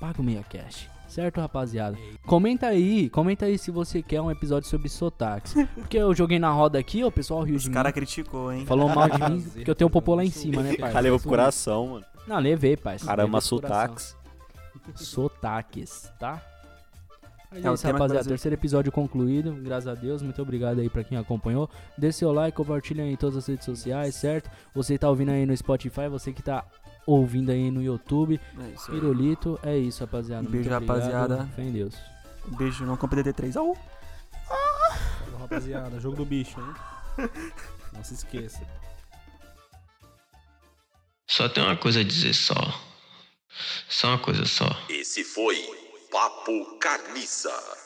Pago 0.00 0.22
Meia 0.22 0.42
Cash. 0.42 0.88
Certo, 1.08 1.40
rapaziada? 1.40 1.96
Comenta 2.26 2.66
aí, 2.66 3.08
comenta 3.10 3.46
aí 3.46 3.56
se 3.56 3.70
você 3.70 4.02
quer 4.02 4.20
um 4.20 4.30
episódio 4.30 4.68
sobre 4.68 4.88
sotaques. 4.88 5.54
Porque 5.74 5.96
eu 5.96 6.12
joguei 6.14 6.38
na 6.38 6.50
roda 6.50 6.78
aqui, 6.78 7.04
o 7.04 7.12
pessoal 7.12 7.42
riu 7.42 7.56
de 7.56 7.62
Os 7.62 7.68
mim. 7.68 7.74
caras 7.74 7.92
criticou, 7.92 8.52
hein? 8.52 8.66
Falou 8.66 8.88
mal 8.88 9.08
de 9.08 9.30
mim, 9.30 9.40
porque 9.54 9.70
eu 9.70 9.74
tenho 9.74 9.86
um 9.88 9.90
popô 9.90 10.14
lá 10.16 10.24
em 10.24 10.30
cima, 10.30 10.62
né, 10.62 10.76
pai? 10.76 10.90
Cara, 10.90 11.00
levou 11.00 11.20
pro 11.20 11.28
coração, 11.28 11.86
mano. 11.86 12.04
Não, 12.26 12.38
levei, 12.40 12.76
pai. 12.76 12.98
Caramba, 12.98 13.38
Levei 13.38 13.40
sotaques. 13.48 14.16
Sotaques, 14.94 16.10
tá? 16.18 16.42
Mas 17.50 17.64
É, 17.64 17.68
é 17.68 17.70
o 17.70 17.74
isso, 17.74 17.86
rapaziada. 17.86 18.14
Brasil. 18.14 18.30
Terceiro 18.30 18.54
episódio 18.54 18.90
concluído. 18.92 19.52
Graças 19.62 19.86
a 19.88 19.94
Deus. 19.94 20.20
Muito 20.22 20.40
obrigado 20.42 20.80
aí 20.80 20.90
pra 20.90 21.04
quem 21.04 21.16
acompanhou. 21.16 21.70
Deixe 21.96 22.18
seu 22.18 22.32
like, 22.32 22.56
compartilha 22.56 23.04
aí 23.04 23.12
em 23.12 23.16
todas 23.16 23.36
as 23.36 23.46
redes 23.46 23.64
sociais, 23.64 24.14
certo? 24.16 24.50
Você 24.74 24.98
tá 24.98 25.08
ouvindo 25.08 25.30
aí 25.30 25.46
no 25.46 25.56
Spotify, 25.56 26.08
você 26.08 26.32
que 26.32 26.42
tá 26.42 26.64
ouvindo 27.06 27.50
aí 27.50 27.70
no 27.70 27.80
YouTube. 27.82 28.40
É 28.58 28.68
isso 28.70 28.90
aí. 28.90 28.98
Pirulito, 28.98 29.58
é 29.62 29.76
isso, 29.78 30.00
rapaziada. 30.04 30.46
Um 30.46 30.50
beijo, 30.50 30.68
Muito 30.68 30.82
obrigado. 30.92 31.10
rapaziada. 31.12 31.46
Fé 31.54 31.62
em 31.62 31.72
Deus. 31.72 31.94
Um 32.52 32.56
beijo, 32.56 32.84
não 32.84 32.96
compre 32.96 33.22
DD3. 33.22 33.56
Au! 33.56 33.76
Falou, 35.24 35.40
rapaziada, 35.40 36.00
jogo 36.00 36.16
do 36.16 36.24
bicho, 36.24 36.60
hein? 36.60 37.28
Não 37.92 38.02
se 38.04 38.14
esqueça. 38.14 38.60
Só 41.28 41.48
tem 41.48 41.62
uma 41.62 41.76
coisa 41.76 42.00
a 42.00 42.04
dizer 42.04 42.34
só. 42.34 42.54
Só 43.88 44.08
uma 44.08 44.18
coisa 44.18 44.44
só. 44.44 44.68
Esse 44.88 45.24
foi 45.24 45.56
Papo 46.10 46.78
Carniça. 46.78 47.85